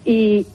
[0.05, 0.47] Y,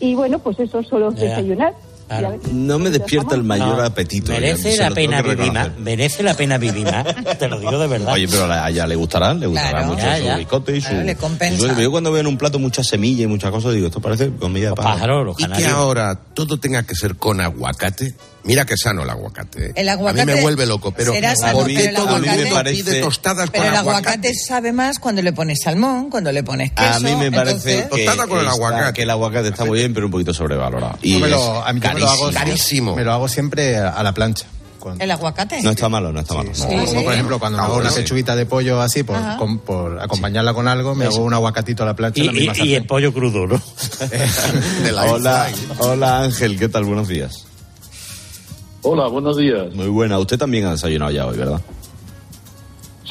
[0.00, 1.22] y bueno, pues eso solo Ya.
[1.24, 1.74] desayunar.
[2.08, 2.38] Claro.
[2.52, 4.32] No me despierta el mayor No, apetito.
[4.32, 5.78] Merece la pena vivir más.
[5.78, 7.06] Merece la pena vivir más.
[7.38, 8.12] Te lo digo de verdad.
[8.12, 9.86] Oye, pero a ella le gustará, le gustará Claro.
[9.86, 10.36] mucho Ya, su ya.
[10.36, 10.88] biscote y su...
[10.90, 11.80] Claro, le compensa.
[11.80, 14.70] Yo cuando veo en un plato mucha semilla y muchas cosas, digo, esto parece comida
[14.70, 15.34] de pájaro.
[15.38, 18.14] y que ahora todo tenga que ser con aguacate.
[18.44, 19.66] Mira que sano el aguacate.
[19.66, 19.72] ¿eh?
[19.76, 22.44] El A mí aguacate me vuelve loco, pero será sano, ¿por qué todo el aguacate-
[22.50, 24.08] mundo pide tostadas Pero con el aguacate?
[24.08, 26.94] aguacate sabe más cuando le pones salmón, cuando le pones queso.
[26.94, 28.92] A mí me parece entonces- que, Tostada con el está- aguacate.
[28.94, 30.98] que el aguacate está muy bien, pero un poquito sobrevalorado.
[31.02, 32.96] Y Yo me lo, a mí yo me lo hago, carísimo.
[32.96, 34.46] Me lo hago siempre a la plancha.
[34.80, 35.62] Cuando- ¿El aguacate?
[35.62, 36.50] No está malo, no está malo.
[36.58, 38.00] Como, como, por ejemplo, cuando me hago una Sí.
[38.00, 41.86] pechuguita de pollo así, por, con- por acompañarla con algo, me hago un aguacatito a
[41.86, 43.62] la plancha Y, la misma y- y el pollo crudo, ¿no?
[45.12, 46.82] Hola, hola Ángel, ¿qué tal?
[46.84, 47.44] Buenos días.
[48.82, 49.72] Hola, buenos días.
[49.74, 50.18] Muy buena.
[50.18, 51.60] Usted también ha desayunado ya hoy, ¿verdad?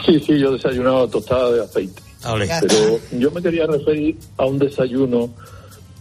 [0.06, 2.02] Sí, sí, yo he desayunado tostada de aceite.
[2.68, 5.30] Pero yo me quería referir a un desayuno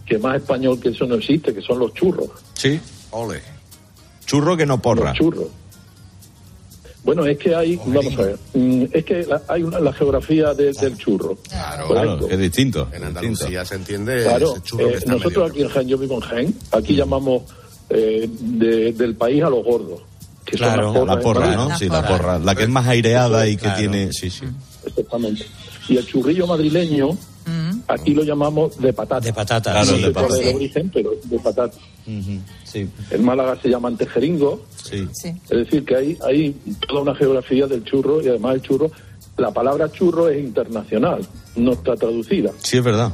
[0.05, 2.29] que más español que eso no existe, que son los churros.
[2.53, 2.79] Sí.
[3.11, 3.41] Ole.
[4.25, 5.09] Churro que no porra.
[5.09, 5.47] Los churros.
[7.03, 10.53] Bueno, es que hay, vamos a ver, mm, es que la- hay una, la geografía
[10.53, 11.35] de- del churro.
[11.49, 12.29] Claro, Correcto.
[12.29, 12.87] es distinto.
[12.93, 15.87] En Andalucía se entiende Claro, ese churro eh, que está nosotros medio- aquí en Jaén,
[15.87, 17.43] yo vivo en Jaén, aquí llamamos
[17.93, 20.01] eh, de- del país a los gordos.
[20.45, 21.55] Que son Claro, las porras, la porra.
[21.69, 21.77] ¿no?
[21.77, 22.39] Sí, la porra.
[22.39, 23.77] La que es más aireada y que Claro.
[23.79, 24.11] tiene...
[24.13, 24.45] Sí, sí.
[24.85, 25.45] Exactamente.
[25.87, 27.09] Y el churrillo madrileño,
[27.87, 29.25] aquí lo llamamos de patata.
[29.25, 29.71] De patata.
[29.71, 30.37] Claro, no de sé patata.
[30.49, 31.77] el origen, pero de patata.
[32.65, 32.87] Sí.
[33.11, 34.63] En Málaga se llaman tejeringo.
[34.83, 35.07] Sí.
[35.23, 36.55] Es decir, que hay, hay
[36.87, 38.91] toda una geografía del churro y además el churro,
[39.37, 41.21] la palabra churro es internacional,
[41.55, 42.51] no está traducida.
[42.61, 43.13] Sí, es verdad.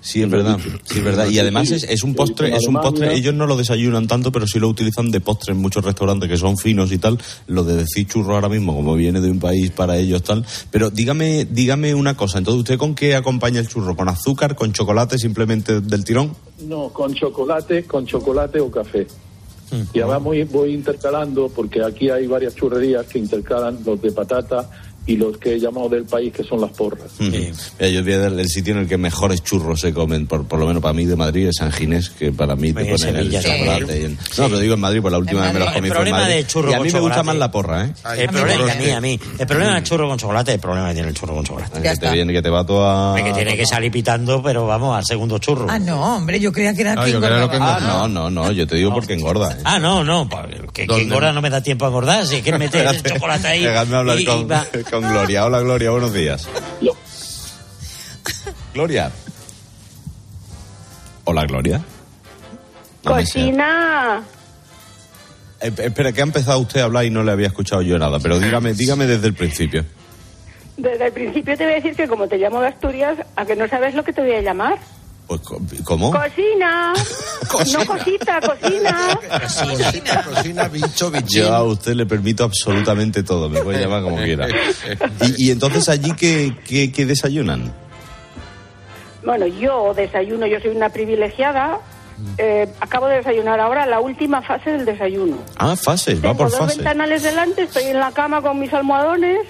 [0.00, 0.58] Sí, es verdad.
[0.84, 1.28] Sí, es verdad.
[1.28, 4.46] Y además es, es un postre, es un postre, ellos no lo desayunan tanto, pero
[4.46, 7.18] sí lo utilizan de postre en muchos restaurantes que son finos y tal.
[7.46, 10.44] Lo de decir churro ahora mismo, como viene de un país para ellos tal.
[10.70, 13.96] Pero dígame, dígame una cosa, entonces, ¿usted con qué acompaña el churro?
[13.96, 16.34] ¿Con azúcar, con chocolate, simplemente del tirón?
[16.66, 19.06] No, con chocolate, con chocolate o café.
[19.92, 24.70] Y además voy, voy intercalando, porque aquí hay varias churrerías que intercalan los de patata
[25.08, 27.10] y los que he llamado del país, que son las porras.
[27.18, 27.50] Mira,
[27.88, 30.58] yo voy a dar el sitio en el que mejores churros se comen, por, por
[30.60, 33.16] lo menos para mí de Madrid, es San Ginés, que para mí te En ponen
[33.16, 34.00] el chocolate.
[34.00, 35.88] y el- No, pero digo en Madrid, por la última vez me los El comí
[35.88, 36.34] fue en problema Madrid.
[36.34, 37.92] de churro Y a mí me gusta más la porra, ¿eh?
[38.18, 39.20] El problema, y a mí, a mí.
[39.38, 41.80] El problema del churro con chocolate, el problema que tiene el churro con chocolate.
[41.80, 43.14] Que te viene, que te va toda...
[43.16, 45.66] Que tiene que salir pitando, pero vamos, al segundo churro.
[45.70, 47.00] Ah, no, hombre, yo creía que era que
[47.60, 49.52] Ah, no, no, no, yo te digo porque engorda.
[49.52, 49.60] ¿eh?
[49.64, 50.28] Ah, no, no,
[50.72, 53.64] que, que engorda no me da tiempo a engordar, si que meter el chocolate ahí.
[55.00, 55.46] Con, Gloria.
[55.46, 56.48] Hola, Gloria, buenos días.
[58.74, 59.12] Gloria.
[61.24, 61.80] Hola, Gloria.
[63.04, 64.24] Cocina.
[65.60, 68.18] Eh, espera, que ha empezado usted a hablar y no le había escuchado yo nada,
[68.18, 69.84] pero dígame, dígame desde el principio.
[70.76, 73.54] Desde el principio te voy a decir que como te llamo de Asturias, a que
[73.54, 74.78] no sabes lo que te voy a llamar.
[75.28, 75.42] Pues,
[75.84, 76.10] ¿Cómo?
[76.10, 76.94] Cocina.
[77.52, 77.78] Cocina.
[77.78, 79.20] No cosita, cocina.
[79.42, 81.42] Cocina, cocina, bicho, bichín.
[81.42, 84.48] Yo a usted le permito absolutamente todo, me puede llamar como quiera.
[85.20, 87.72] Y, y entonces allí, ¿qué, qué, qué desayunan?
[89.22, 91.78] Bueno, yo desayuno, yo soy una privilegiada.
[92.36, 95.36] Eh, acabo de desayunar ahora la última fase del desayuno.
[95.56, 96.76] Ah, fases, va Tengo por dos fases.
[96.78, 99.46] ventanales delante, estoy en la cama con mis almohadones.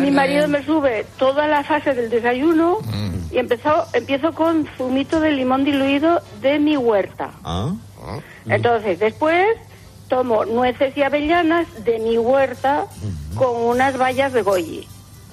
[0.00, 3.34] Mi marido me sube toda la fase del desayuno Mm.
[3.34, 7.30] y empezó, empiezo con zumito de limón diluido de mi huerta.
[7.44, 7.70] Ah,
[8.46, 9.46] Entonces, después
[10.08, 12.86] tomo nueces y avellanas de mi huerta
[13.34, 14.86] con unas bayas de goji.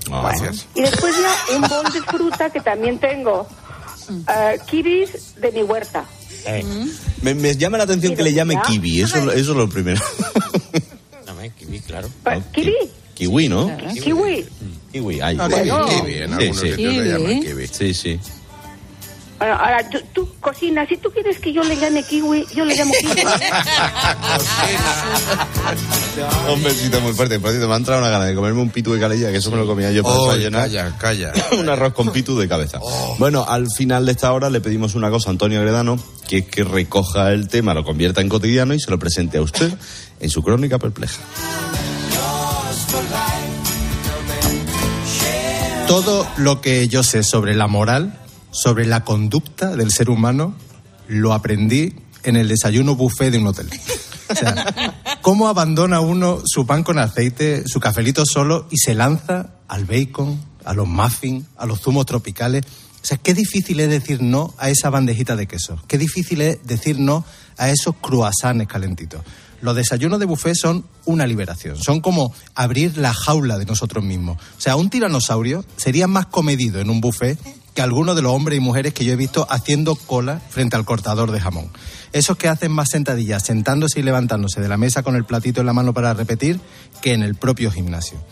[0.09, 0.67] Gracias.
[0.75, 3.47] Y después ya un bol de fruta que también tengo.
[4.27, 6.03] eh, kibis de mi huerta.
[7.21, 8.61] Me, me llama la atención que le llame ¿Ya?
[8.63, 10.01] kiwi, eso, eso es lo primero.
[11.59, 12.09] kiwi, claro.
[12.53, 12.73] ¿Kiwi?
[13.15, 13.69] Kiwi, ¿no?
[14.01, 14.45] Kiwi.
[14.91, 15.37] Kiwi, ay.
[15.39, 15.85] Ah, Bueno.
[15.87, 17.67] kiwi, en algunos sitios le llaman kiwi.
[17.67, 18.19] Sí, sí.
[19.43, 20.87] Bueno, ahora tú, tú cocinas.
[20.87, 23.21] Si tú quieres que yo le llame kiwi, yo le llamo kiwi.
[26.53, 27.41] Un besito muy fuerte.
[27.41, 29.51] Por cierto, me ha entrado una gana de comerme un pitu de calella, que eso
[29.51, 30.61] me lo comía yo para Oh, desayunar.
[30.69, 31.33] calla, calla.
[31.59, 32.79] un arroz con pitu de cabeza.
[33.19, 36.45] Bueno, al final de esta hora le pedimos una cosa a Antonio Agredano, que es
[36.45, 39.73] que recoja el tema, lo convierta en cotidiano y se lo presente a usted
[40.21, 41.19] en su crónica perpleja.
[45.87, 48.17] Todo lo que yo sé sobre la moral,
[48.53, 50.55] sobre la conducta del ser humano,
[51.07, 53.69] lo aprendí en el desayuno buffet de un hotel.
[54.29, 59.55] O sea, ¿cómo abandona uno su pan con aceite, su cafelito solo y se lanza
[59.67, 62.63] al bacon, a los muffins, a los zumos tropicales?
[62.65, 65.77] O sea, qué difícil es decir no a esa bandejita de queso.
[65.87, 67.25] Qué difícil es decir no
[67.57, 69.21] a esos croissants calentitos.
[69.61, 71.77] Los desayunos de buffet son una liberación.
[71.77, 74.37] Son como abrir la jaula de nosotros mismos.
[74.57, 77.37] O sea, un tiranosaurio sería más comedido en un buffet
[77.73, 80.85] que algunos de los hombres y mujeres que yo he visto haciendo cola frente al
[80.85, 81.71] cortador de jamón.
[82.11, 85.67] Esos que hacen más sentadillas sentándose y levantándose de la mesa con el platito en
[85.67, 86.59] la mano para repetir
[87.01, 88.23] que en el propio gimnasio.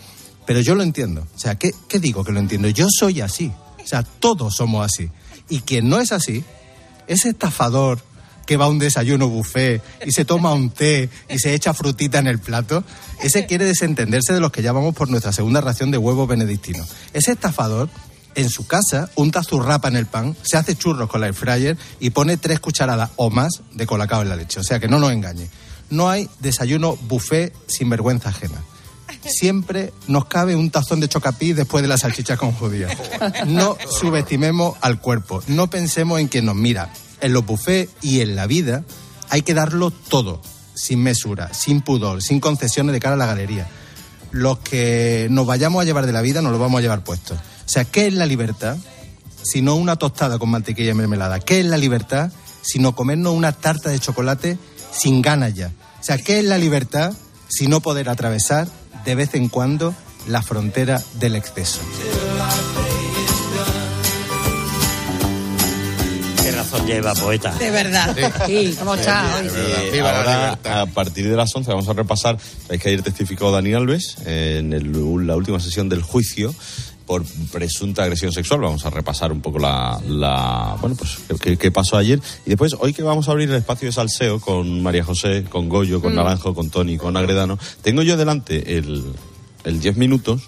[0.46, 1.26] Pero yo lo entiendo.
[1.34, 2.68] O sea, ¿qué, qué digo que lo entiendo?
[2.68, 3.52] Yo soy así.
[3.82, 5.10] O sea, todos somos así.
[5.48, 6.44] Y quien no es así,
[7.06, 8.00] ese estafador
[8.46, 12.18] que va a un desayuno buffet y se toma un té y se echa frutita
[12.18, 12.84] en el plato,
[13.22, 16.84] ese quiere desentenderse de los que llamamos por nuestra segunda ración de huevo benedictino.
[17.12, 17.88] Ese estafador,
[18.34, 21.76] en su casa, unta zurrapa en el pan, se hace churros con la air fryer
[22.00, 24.60] y pone tres cucharadas o más de colacao en la leche.
[24.60, 25.48] O sea, que no nos engañe.
[25.90, 28.62] No hay desayuno buffet sin vergüenza ajena.
[29.24, 32.88] Siempre nos cabe un tazón de chocapí después de la salchicha con judía.
[33.46, 35.42] No subestimemos al cuerpo.
[35.46, 36.92] No pensemos en quien nos mira.
[37.20, 38.84] En los buffets y en la vida
[39.28, 40.40] hay que darlo todo,
[40.74, 43.68] sin mesura, sin pudor, sin concesiones de cara a la galería.
[44.30, 47.36] Los que nos vayamos a llevar de la vida nos lo vamos a llevar puesto.
[47.64, 48.76] O sea, ¿qué es la libertad?
[49.42, 51.40] Sino una tostada con mantequilla y mermelada.
[51.40, 52.30] ¿Qué es la libertad?
[52.62, 54.58] Sino comernos una tarta de chocolate
[54.92, 55.68] sin ganas ya.
[56.00, 57.12] O sea, ¿qué es la libertad?
[57.48, 58.68] Si no poder atravesar
[59.04, 59.94] de vez en cuando
[60.28, 61.80] la frontera del exceso.
[66.42, 67.52] Qué razón lleva, poeta.
[67.54, 68.16] De verdad.
[68.46, 69.48] Sí, ¿cómo está hoy?
[69.54, 72.36] Eh, ahora, a partir de las 11, vamos a repasar.
[72.64, 76.52] Sabéis que ayer testificó Dani Alves en el- la última sesión del juicio
[77.06, 78.60] por presunta agresión sexual.
[78.60, 82.20] Vamos a repasar un poco la, la- bueno, pues qué- qué, qué pasó ayer.
[82.46, 85.68] Y después, hoy que vamos a abrir el espacio de salseo con María José, con
[85.68, 86.16] Goyo, con Mm.
[86.16, 89.04] Naranjo, con Tony, con Agredano, tengo yo delante el,
[89.64, 90.42] el 10 minutos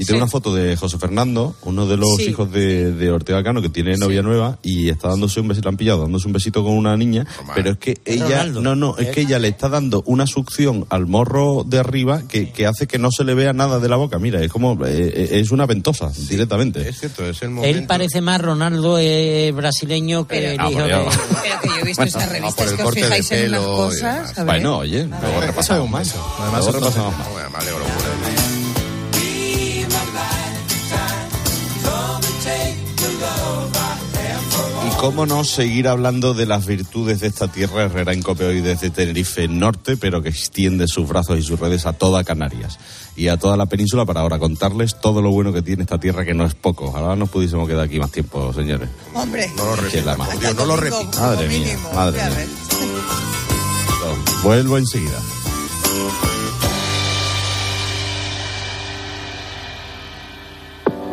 [0.00, 0.22] y tengo Sí.
[0.22, 2.30] una foto de José Fernando, uno de los Sí.
[2.30, 5.72] hijos de, de Ortega Cano, que tiene novia nueva y está dándose un besito, le
[5.74, 8.60] han pillado dándose un besito con una niña, pero es que ella, Ronaldo.
[8.62, 12.50] no, no, es que ella le está dando una succión al morro de arriba que,
[12.50, 14.18] que hace que no se le vea nada de la boca.
[14.18, 16.88] Mira, es como, eh, eh, es una ventosa directamente.
[16.88, 20.88] Es cierto, es el Él parece más Ronaldo eh, brasileño que el hijo de...
[20.88, 21.10] Pero
[21.62, 24.44] que yo he visto Bueno, esas por revistas el que os fijáis en y cosas.
[24.46, 26.14] Bueno, oye, luego repasamos más.
[26.40, 27.26] Además, Luego repasamos más.
[35.00, 38.90] Cómo no seguir hablando de las virtudes de esta tierra herrera en Cope hoy desde
[38.90, 42.78] Tenerife Norte, pero que extiende sus brazos y sus redes a toda Canarias
[43.16, 46.26] y a toda la península para ahora contarles todo lo bueno que tiene esta tierra,
[46.26, 46.94] que no es poco.
[46.94, 48.90] Ahora nos pudiésemos quedar aquí más tiempo, señores.
[49.14, 49.50] Hombre.
[49.56, 50.36] No lo repita, la.
[50.36, 51.18] Dios, no lo repita.
[51.18, 52.46] Madre mía, madre mía.
[54.42, 55.18] Vuelvo enseguida.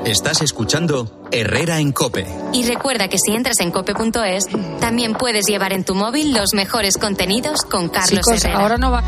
[0.08, 2.26] Estás escuchando Herrera en Cope.
[2.54, 4.46] Y recuerda que si entras en cope.es,
[4.80, 8.62] también puedes llevar en tu móvil los mejores contenidos con Carlos Chicos, Herrera.
[8.62, 9.04] ahora no va.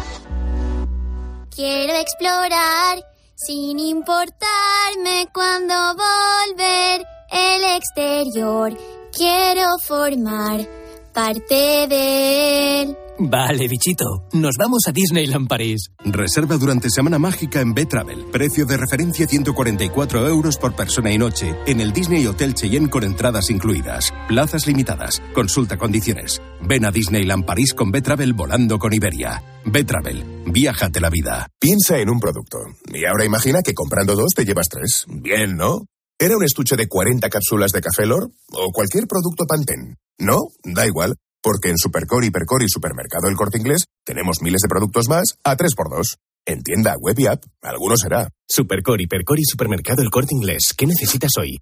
[1.56, 3.02] Quiero explorar
[3.34, 8.78] sin importarme cuando volver el exterior.
[9.14, 10.68] Quiero formar
[11.14, 12.98] parte de él.
[13.22, 14.06] Vale, bichito.
[14.32, 15.92] Nos vamos a Disneyland París.
[16.06, 18.28] Reserva durante Semana Mágica en B-Travel.
[18.32, 23.04] Precio de referencia 144 euros por persona y noche en el Disney Hotel Cheyenne con
[23.04, 24.14] entradas incluidas.
[24.30, 25.22] Plazas limitadas.
[25.34, 26.42] Consulta condiciones.
[26.62, 29.44] Ven a Disneyland París con B-Travel volando con Iberia.
[29.66, 30.44] B-Travel.
[30.54, 31.48] Viájate la vida.
[31.60, 32.58] Piensa en un producto.
[32.94, 35.06] Y ahora imagina que comprando dos te llevas tres.
[35.10, 35.80] Bien, ¿no?
[36.18, 38.32] ¿Era un estuche de 40 cápsulas de Café Lor?
[38.54, 39.96] ¿O cualquier producto Pantene?
[40.20, 40.38] ¿No?
[40.64, 41.16] Da igual.
[41.42, 45.56] Porque en Supercore, Hipercore y Supermercado El Corte Inglés tenemos miles de productos más a
[45.56, 46.18] 3x2.
[46.46, 48.30] En tienda, web y app, alguno será.
[48.48, 50.74] Supercore, Hipercore y Supermercado El Corte Inglés.
[50.76, 51.60] ¿Qué necesitas hoy?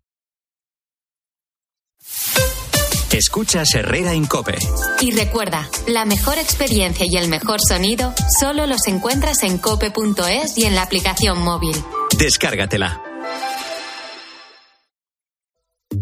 [3.12, 4.56] Escuchas Herrera en Cope.
[5.02, 10.66] Y recuerda, la mejor experiencia y el mejor sonido solo los encuentras en cope.es y
[10.66, 11.76] en la aplicación móvil.
[12.18, 13.07] Descárgatela.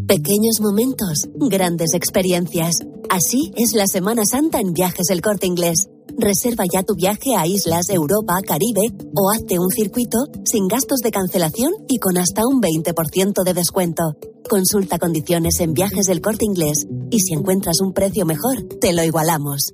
[0.03, 2.75] Pequeños momentos, grandes experiencias.
[3.09, 5.87] Así es la Semana Santa en Viajes El Corte Inglés.
[6.17, 11.11] Reserva ya tu viaje a islas, Europa, Caribe o hazte un circuito sin gastos de
[11.11, 14.15] cancelación y con hasta un 20% de descuento.
[14.47, 19.03] Consulta condiciones en Viajes del Corte Inglés y si encuentras un precio mejor, te lo
[19.03, 19.73] igualamos.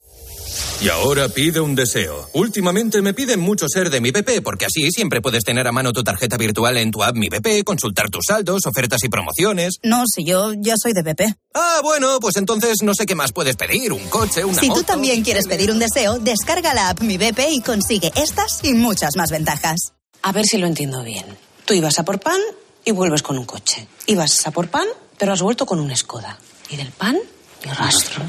[0.81, 2.29] Y ahora pide un deseo.
[2.33, 5.93] Últimamente me piden mucho ser de mi BP, porque así siempre puedes tener a mano
[5.93, 9.75] tu tarjeta virtual en tu app Mi BP, consultar tus saldos, ofertas y promociones.
[9.83, 11.21] No, si yo ya soy de BP.
[11.53, 13.93] Ah, bueno, pues entonces no sé qué más puedes pedir.
[13.93, 17.39] Un coche, una Si tú también quieres pedir un deseo, descarga la app Mi BP
[17.51, 19.93] y consigue estas y muchas más ventajas.
[20.23, 21.25] A ver si lo entiendo bien.
[21.65, 22.39] Tú ibas a por pan
[22.85, 23.87] y vuelves con un coche.
[24.07, 24.87] Ibas a por pan,
[25.17, 26.37] pero has vuelto con un Skoda.
[26.69, 27.17] Y del pan,
[27.65, 28.23] ni rastro.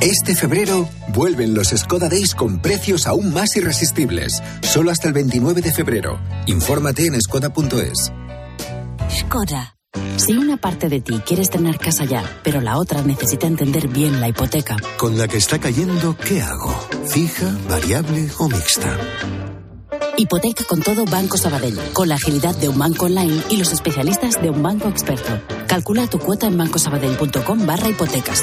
[0.00, 4.42] Este febrero vuelven los Skoda Days con precios aún más irresistibles.
[4.62, 6.20] Solo hasta el 29 de febrero.
[6.46, 8.12] Infórmate en skoda.es.
[9.10, 9.76] Skoda.
[10.16, 14.20] Si una parte de ti quiere estrenar casa ya, pero la otra necesita entender bien
[14.20, 16.74] la hipoteca, Con la que está cayendo, ¿qué hago?
[17.08, 18.96] ¿Fija, variable o mixta?
[20.16, 24.40] hipoteca con todo Banco Sabadell, con la agilidad de un banco online y los especialistas
[24.40, 25.40] de un banco experto.
[25.66, 28.42] Calcula tu cuota en bancosabadell.com barra hipotecas.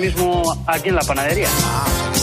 [0.00, 1.48] mismo aquí en la panadería.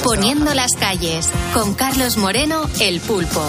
[0.03, 3.43] Poniendo las calles, con Carlos Moreno, el pulpo.